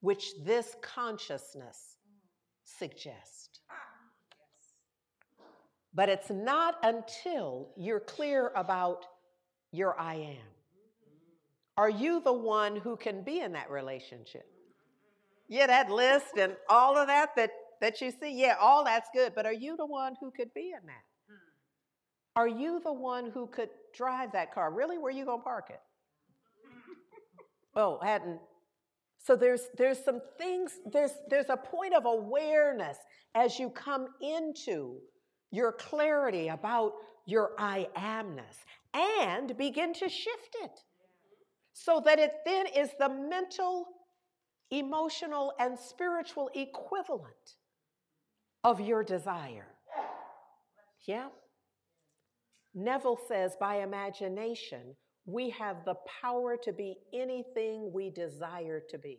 which 0.00 0.32
this 0.44 0.74
consciousness 0.82 1.96
suggests. 2.64 3.37
But 5.94 6.08
it's 6.08 6.30
not 6.30 6.76
until 6.82 7.70
you're 7.76 8.00
clear 8.00 8.52
about 8.54 9.06
your 9.72 9.98
I 9.98 10.14
am. 10.14 10.46
Are 11.76 11.90
you 11.90 12.20
the 12.20 12.32
one 12.32 12.76
who 12.76 12.96
can 12.96 13.22
be 13.22 13.40
in 13.40 13.52
that 13.52 13.70
relationship? 13.70 14.46
Yeah, 15.48 15.66
that 15.68 15.90
list 15.90 16.36
and 16.38 16.56
all 16.68 16.96
of 16.96 17.06
that 17.06 17.36
that, 17.36 17.50
that 17.80 18.00
you 18.00 18.10
see, 18.10 18.38
yeah, 18.38 18.56
all 18.60 18.84
that's 18.84 19.08
good. 19.14 19.32
But 19.34 19.46
are 19.46 19.52
you 19.52 19.76
the 19.76 19.86
one 19.86 20.14
who 20.20 20.30
could 20.30 20.52
be 20.54 20.72
in 20.78 20.86
that? 20.86 21.04
Are 22.36 22.48
you 22.48 22.80
the 22.84 22.92
one 22.92 23.30
who 23.32 23.46
could 23.46 23.70
drive 23.94 24.32
that 24.32 24.54
car? 24.54 24.72
Really? 24.72 24.98
Where 24.98 25.10
you 25.10 25.24
gonna 25.24 25.42
park 25.42 25.70
it? 25.70 25.80
Oh, 27.74 27.98
hadn't. 28.02 28.40
So 29.24 29.36
there's 29.36 29.62
there's 29.76 30.04
some 30.04 30.20
things, 30.38 30.72
there's 30.92 31.12
there's 31.28 31.48
a 31.48 31.56
point 31.56 31.94
of 31.94 32.06
awareness 32.06 32.96
as 33.34 33.58
you 33.58 33.70
come 33.70 34.08
into 34.20 34.98
your 35.50 35.72
clarity 35.72 36.48
about 36.48 36.92
your 37.26 37.50
I 37.58 37.88
amness 37.96 38.64
and 38.94 39.56
begin 39.56 39.92
to 39.94 40.08
shift 40.08 40.56
it 40.62 40.80
so 41.72 42.02
that 42.04 42.18
it 42.18 42.32
then 42.44 42.66
is 42.66 42.90
the 42.98 43.08
mental, 43.08 43.86
emotional, 44.70 45.52
and 45.60 45.78
spiritual 45.78 46.50
equivalent 46.54 47.56
of 48.64 48.80
your 48.80 49.04
desire. 49.04 49.68
Yeah? 51.06 51.28
Neville 52.74 53.18
says 53.28 53.56
by 53.58 53.76
imagination, 53.82 54.96
we 55.24 55.50
have 55.50 55.84
the 55.84 55.96
power 56.22 56.56
to 56.64 56.72
be 56.72 56.96
anything 57.12 57.92
we 57.92 58.10
desire 58.10 58.80
to 58.88 58.98
be. 58.98 59.18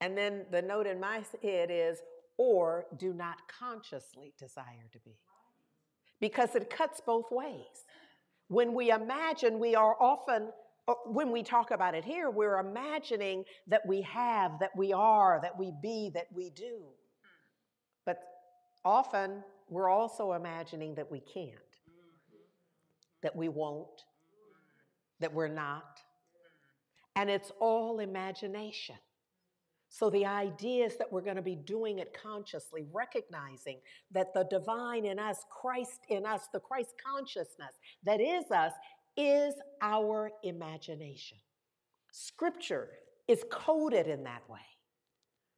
And 0.00 0.16
then 0.16 0.44
the 0.50 0.62
note 0.62 0.86
in 0.86 1.00
my 1.00 1.22
head 1.42 1.70
is 1.72 1.98
or 2.38 2.86
do 2.96 3.12
not 3.12 3.36
consciously 3.48 4.32
desire 4.38 4.88
to 4.92 4.98
be. 5.00 5.18
Because 6.20 6.54
it 6.54 6.70
cuts 6.70 7.00
both 7.04 7.30
ways. 7.30 7.84
When 8.48 8.72
we 8.72 8.90
imagine, 8.90 9.58
we 9.58 9.74
are 9.74 9.94
often, 10.00 10.48
uh, 10.86 10.94
when 11.04 11.30
we 11.30 11.42
talk 11.42 11.70
about 11.70 11.94
it 11.94 12.04
here, 12.04 12.30
we're 12.30 12.58
imagining 12.58 13.44
that 13.66 13.84
we 13.86 14.02
have, 14.02 14.58
that 14.60 14.74
we 14.76 14.92
are, 14.92 15.40
that 15.42 15.58
we 15.58 15.72
be, 15.82 16.10
that 16.14 16.28
we 16.34 16.50
do. 16.50 16.84
But 18.06 18.18
often 18.84 19.42
we're 19.68 19.88
also 19.88 20.32
imagining 20.32 20.94
that 20.94 21.10
we 21.10 21.20
can't, 21.20 21.52
that 23.22 23.36
we 23.36 23.48
won't, 23.48 24.04
that 25.20 25.34
we're 25.34 25.48
not. 25.48 26.00
And 27.16 27.28
it's 27.28 27.50
all 27.60 27.98
imagination. 27.98 28.96
So, 29.90 30.10
the 30.10 30.26
idea 30.26 30.84
is 30.84 30.96
that 30.98 31.10
we're 31.10 31.22
going 31.22 31.36
to 31.36 31.42
be 31.42 31.56
doing 31.56 31.98
it 31.98 32.16
consciously, 32.20 32.84
recognizing 32.92 33.78
that 34.10 34.34
the 34.34 34.44
divine 34.50 35.06
in 35.06 35.18
us, 35.18 35.44
Christ 35.50 36.00
in 36.08 36.26
us, 36.26 36.42
the 36.52 36.60
Christ 36.60 36.94
consciousness 37.04 37.74
that 38.04 38.20
is 38.20 38.50
us, 38.50 38.72
is 39.16 39.54
our 39.80 40.30
imagination. 40.42 41.38
Scripture 42.12 42.90
is 43.26 43.44
coded 43.50 44.06
in 44.06 44.24
that 44.24 44.48
way 44.48 44.60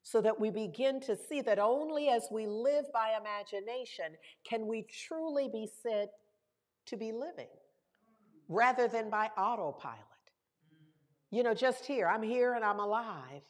so 0.03 0.21
that 0.21 0.39
we 0.39 0.51
begin 0.51 1.01
to 1.01 1.17
see 1.17 1.41
that 1.43 1.59
only 1.59 2.09
as 2.09 2.29
we 2.31 2.47
live 2.47 2.85
by 2.93 3.17
imagination 3.21 4.17
can 4.49 4.67
we 4.67 4.87
truly 5.07 5.49
be 5.53 5.69
said 5.83 6.09
to 6.87 6.97
be 6.97 7.13
living 7.13 7.49
rather 8.49 8.89
than 8.89 9.11
by 9.11 9.27
autopilot. 9.39 9.99
You 11.31 11.43
know, 11.43 11.55
just 11.55 11.85
here, 11.85 12.09
I'm 12.09 12.23
here 12.23 12.55
and 12.55 12.65
I'm 12.65 12.81
alive 12.81 13.43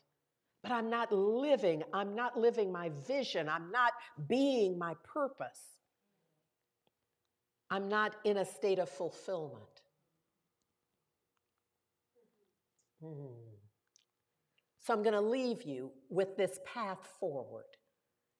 but 0.62 0.72
I'm 0.72 0.90
not 0.90 1.10
living. 1.12 1.82
I'm 1.92 2.14
not 2.14 2.38
living 2.38 2.70
my 2.70 2.90
vision. 3.06 3.48
I'm 3.48 3.70
not 3.70 3.92
being 4.28 4.78
my 4.78 4.94
purpose. 5.04 5.60
I'm 7.70 7.88
not 7.88 8.16
in 8.24 8.38
a 8.38 8.44
state 8.44 8.78
of 8.78 8.88
fulfillment. 8.88 9.64
Hmm. 13.02 13.26
So 14.82 14.92
I'm 14.92 15.02
going 15.02 15.14
to 15.14 15.20
leave 15.20 15.62
you 15.62 15.92
with 16.10 16.36
this 16.36 16.58
path 16.64 16.98
forward. 17.18 17.64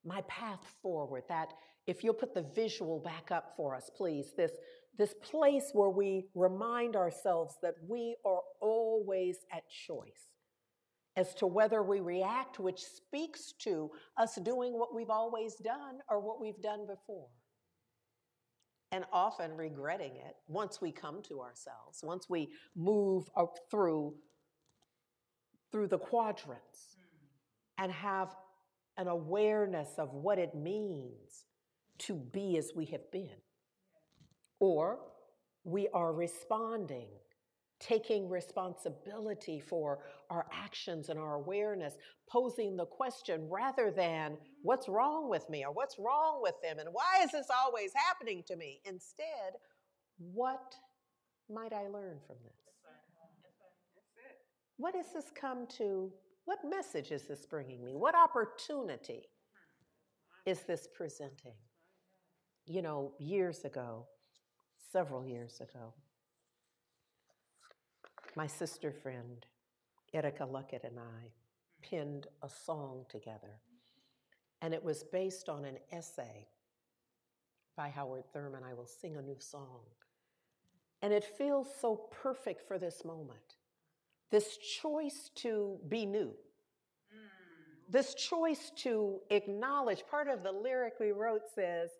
My 0.04 0.22
path 0.22 0.60
forward. 0.82 1.22
That, 1.28 1.52
if 1.86 2.02
you'll 2.04 2.14
put 2.14 2.34
the 2.34 2.46
visual 2.54 2.98
back 2.98 3.30
up 3.30 3.54
for 3.56 3.74
us, 3.74 3.90
please, 3.96 4.32
this, 4.36 4.52
this 4.98 5.14
place 5.22 5.70
where 5.72 5.90
we 5.90 6.26
remind 6.34 6.96
ourselves 6.96 7.54
that 7.62 7.74
we 7.88 8.16
are 8.26 8.40
always 8.60 9.36
at 9.52 9.62
choice 9.86 10.29
as 11.16 11.34
to 11.34 11.46
whether 11.46 11.82
we 11.82 12.00
react, 12.00 12.58
which 12.58 12.84
speaks 12.84 13.52
to 13.58 13.90
us 14.16 14.36
doing 14.36 14.78
what 14.78 14.94
we've 14.94 15.10
always 15.10 15.56
done 15.56 15.98
or 16.08 16.20
what 16.20 16.40
we've 16.40 16.60
done 16.62 16.86
before. 16.86 17.28
And 18.92 19.04
often 19.12 19.56
regretting 19.56 20.16
it 20.16 20.36
once 20.48 20.80
we 20.80 20.90
come 20.92 21.22
to 21.28 21.40
ourselves, 21.40 22.02
once 22.02 22.28
we 22.28 22.50
move 22.74 23.30
up 23.36 23.56
through 23.70 24.14
through 25.70 25.86
the 25.86 25.98
quadrants 25.98 26.96
hmm. 26.96 27.84
and 27.84 27.92
have 27.92 28.34
an 28.96 29.08
awareness 29.08 29.88
of 29.98 30.12
what 30.12 30.38
it 30.38 30.54
means 30.54 31.44
to 31.98 32.14
be 32.14 32.56
as 32.56 32.72
we 32.74 32.86
have 32.86 33.10
been. 33.10 33.28
Or 34.58 34.98
we 35.64 35.88
are 35.88 36.12
responding, 36.12 37.08
taking 37.80 38.28
responsibility 38.28 39.58
for 39.58 40.00
our 40.28 40.46
actions 40.52 41.08
and 41.08 41.18
our 41.18 41.34
awareness, 41.34 41.94
posing 42.28 42.76
the 42.76 42.84
question 42.84 43.48
rather 43.48 43.90
than 43.90 44.36
what's 44.62 44.88
wrong 44.88 45.28
with 45.28 45.48
me 45.48 45.64
or 45.64 45.72
what's 45.72 45.98
wrong 45.98 46.40
with 46.42 46.54
them 46.62 46.78
and 46.78 46.88
why 46.92 47.24
is 47.24 47.32
this 47.32 47.48
always 47.64 47.90
happening 47.94 48.42
to 48.46 48.54
me? 48.54 48.80
Instead, 48.84 49.54
what 50.18 50.74
might 51.48 51.72
I 51.72 51.88
learn 51.88 52.18
from 52.26 52.36
this? 52.44 52.60
What 54.76 54.94
has 54.94 55.12
this 55.12 55.30
come 55.34 55.66
to? 55.78 56.10
What 56.44 56.58
message 56.68 57.10
is 57.10 57.26
this 57.28 57.44
bringing 57.46 57.84
me? 57.84 57.94
What 57.94 58.14
opportunity 58.14 59.28
is 60.46 60.60
this 60.60 60.88
presenting? 60.94 61.54
You 62.66 62.82
know, 62.82 63.12
years 63.18 63.64
ago, 63.64 64.06
several 64.90 65.26
years 65.26 65.60
ago, 65.60 65.92
my 68.36 68.46
sister 68.46 68.92
friend, 68.92 69.46
Erika 70.12 70.44
Luckett, 70.44 70.84
and 70.84 70.98
I 70.98 71.30
pinned 71.82 72.26
a 72.42 72.48
song 72.48 73.04
together. 73.08 73.60
And 74.62 74.74
it 74.74 74.82
was 74.82 75.04
based 75.04 75.48
on 75.48 75.64
an 75.64 75.78
essay 75.90 76.46
by 77.76 77.88
Howard 77.88 78.24
Thurman, 78.32 78.62
I 78.62 78.74
Will 78.74 78.86
Sing 78.86 79.16
a 79.16 79.22
New 79.22 79.38
Song. 79.38 79.80
And 81.02 81.12
it 81.12 81.24
feels 81.24 81.68
so 81.80 82.08
perfect 82.22 82.66
for 82.68 82.78
this 82.78 83.04
moment 83.04 83.56
this 84.30 84.58
choice 84.58 85.30
to 85.34 85.78
be 85.88 86.06
new, 86.06 86.32
hmm. 87.10 87.26
this 87.88 88.14
choice 88.14 88.70
to 88.76 89.18
acknowledge. 89.30 90.04
Part 90.08 90.28
of 90.28 90.42
the 90.42 90.52
lyric 90.52 90.94
we 91.00 91.10
wrote 91.10 91.42
says, 91.52 91.90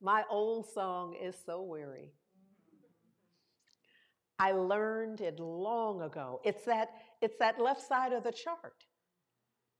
My 0.00 0.24
old 0.30 0.66
song 0.66 1.14
is 1.22 1.36
so 1.44 1.62
weary. 1.62 2.12
I 4.38 4.52
learned 4.52 5.20
it 5.20 5.38
long 5.38 6.02
ago. 6.02 6.40
It's 6.44 6.64
that, 6.64 6.90
it's 7.20 7.36
that 7.38 7.60
left 7.60 7.86
side 7.86 8.12
of 8.12 8.24
the 8.24 8.32
chart 8.32 8.84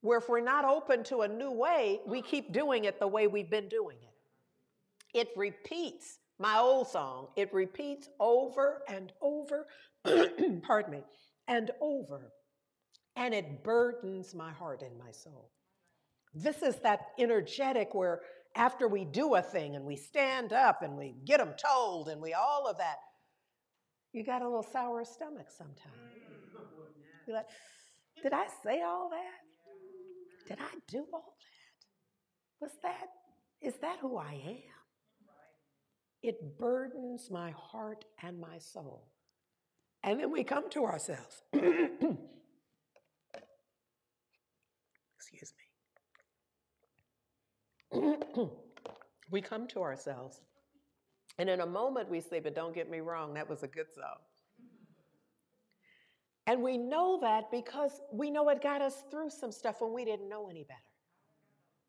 where 0.05 0.19
if 0.19 0.29
we're 0.29 0.41
not 0.41 0.67
open 0.67 1.03
to 1.03 1.23
a 1.23 1.29
new 1.29 1.51
way, 1.51 1.99
we 2.07 2.21
keep 2.21 2.53
doing 2.53 2.85
it 2.85 3.01
the 3.01 3.09
way 3.09 3.27
we've 3.27 3.49
been 3.49 3.69
doing 3.69 3.97
it. 4.03 5.19
It 5.19 5.29
repeats 5.35 6.19
my 6.39 6.59
old 6.59 6.89
song, 6.89 7.29
it 7.37 7.55
repeats 7.55 8.11
over 8.21 8.83
and 8.87 9.13
over, 9.23 9.67
pardon 10.63 10.93
me, 10.93 11.05
and 11.49 11.71
over, 11.81 12.33
and 13.17 13.33
it 13.33 13.65
burdens 13.65 14.35
my 14.35 14.53
heart 14.53 14.83
and 14.83 14.99
my 14.99 15.11
soul. 15.11 15.51
This 16.35 16.61
is 16.63 16.77
that 16.81 17.07
energetic 17.19 17.95
where 17.95 18.21
after 18.55 18.89
we 18.89 19.07
do 19.07 19.37
a 19.37 19.43
thing 19.43 19.75
and 19.75 19.87
we 19.87 19.97
stand 19.97 20.53
up 20.53 20.83
and 20.83 20.99
we 20.99 21.15
get 21.25 21.39
them 21.39 21.55
told 21.57 22.09
and 22.09 22.21
we 22.21 22.35
all 22.35 22.67
of 22.69 22.77
that, 22.77 22.97
you 24.15 24.25
got 24.25 24.43
a 24.43 24.45
little 24.45 24.63
sour 24.63 25.05
stomach 25.05 25.51
sometimes. 25.51 25.97
You're 27.27 27.37
mm. 27.37 27.41
like, 27.41 27.49
did 28.23 28.33
I 28.33 28.47
say 28.63 28.83
all 28.83 29.11
that? 29.11 29.43
Did 30.49 30.59
I 30.61 30.79
do 30.89 31.05
all 31.13 31.35
that? 31.37 32.65
Was 32.65 32.73
that, 32.83 33.09
is 33.61 33.75
that 33.83 33.99
who 34.01 34.17
I 34.17 34.41
am? 34.47 34.63
It 36.23 36.59
burdens 36.59 37.29
my 37.31 37.51
heart 37.51 38.07
and 38.23 38.41
my 38.41 38.57
soul. 38.59 39.11
And 40.05 40.21
then 40.21 40.31
we 40.31 40.45
come 40.45 40.71
to 40.71 40.85
ourselves. 40.85 41.43
Excuse 41.53 42.17
me. 47.93 48.01
we 49.31 49.41
come 49.41 49.67
to 49.69 49.83
ourselves. 49.83 50.41
And 51.39 51.49
in 51.51 51.61
a 51.61 51.67
moment 51.67 52.09
we 52.09 52.21
say, 52.21 52.41
but 52.41 52.55
don't 52.55 52.75
get 52.75 52.91
me 52.91 53.01
wrong, 53.01 53.35
that 53.35 53.49
was 53.49 53.63
a 53.63 53.69
good 53.69 53.93
song. 53.95 54.19
And 56.47 56.63
we 56.63 56.77
know 56.77 57.19
that 57.23 57.51
because 57.51 58.01
we 58.13 58.31
know 58.31 58.49
it 58.51 58.63
got 58.63 58.83
us 58.83 59.03
through 59.11 59.31
some 59.31 59.51
stuff 59.51 59.81
when 59.81 59.93
we 59.93 60.05
didn't 60.05 60.29
know 60.29 60.49
any 60.51 60.65
better. 60.65 60.81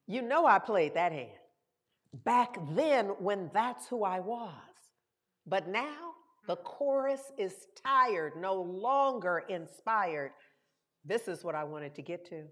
You 0.07 0.21
know, 0.21 0.45
I 0.45 0.59
played 0.59 0.93
that 0.93 1.11
hand 1.11 1.29
back 2.23 2.57
then 2.75 3.07
when 3.19 3.49
that's 3.53 3.87
who 3.87 4.03
I 4.03 4.19
was. 4.19 4.53
But 5.45 5.67
now 5.67 6.13
the 6.47 6.55
chorus 6.57 7.31
is 7.37 7.67
tired, 7.83 8.33
no 8.37 8.61
longer 8.61 9.43
inspired. 9.49 10.31
This 11.03 11.27
is 11.27 11.43
what 11.43 11.55
I 11.55 11.63
wanted 11.63 11.95
to 11.95 12.01
get 12.01 12.25
to, 12.29 12.43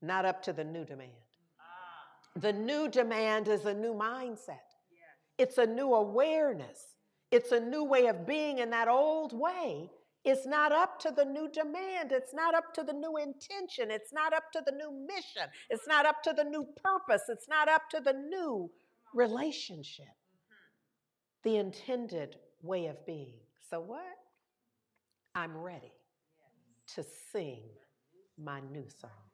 not 0.00 0.24
up 0.24 0.42
to 0.44 0.52
the 0.52 0.64
new 0.64 0.84
demand. 0.84 1.10
Ah. 1.60 2.40
The 2.40 2.52
new 2.52 2.88
demand 2.88 3.48
is 3.48 3.64
a 3.64 3.74
new 3.74 3.94
mindset, 3.94 4.67
it's 5.38 5.58
a 5.58 5.66
new 5.66 5.94
awareness, 5.94 6.78
it's 7.30 7.52
a 7.52 7.60
new 7.60 7.84
way 7.84 8.06
of 8.06 8.26
being, 8.26 8.60
and 8.60 8.72
that 8.72 8.88
old 8.88 9.32
way 9.38 9.90
is 10.24 10.46
not 10.46 10.72
up 10.72 10.98
to 11.00 11.10
the 11.10 11.24
new 11.24 11.48
demand. 11.50 12.12
It's 12.12 12.34
not 12.34 12.54
up 12.54 12.74
to 12.74 12.82
the 12.82 12.92
new 12.92 13.16
intention. 13.16 13.90
It's 13.90 14.12
not 14.12 14.32
up 14.32 14.52
to 14.52 14.62
the 14.64 14.72
new 14.72 14.90
mission. 15.06 15.48
It's 15.70 15.86
not 15.86 16.06
up 16.06 16.22
to 16.24 16.32
the 16.36 16.44
new 16.44 16.66
purpose. 16.82 17.22
It's 17.28 17.48
not 17.48 17.68
up 17.68 17.88
to 17.90 18.00
the 18.00 18.12
new 18.12 18.70
relationship. 19.14 20.06
The 21.44 21.56
intended 21.56 22.36
way 22.62 22.86
of 22.86 23.04
being. 23.06 23.38
So, 23.70 23.80
what? 23.80 24.02
I'm 25.34 25.56
ready 25.56 25.92
to 26.94 27.04
sing 27.32 27.62
my 28.36 28.60
new 28.60 28.86
song. 29.00 29.27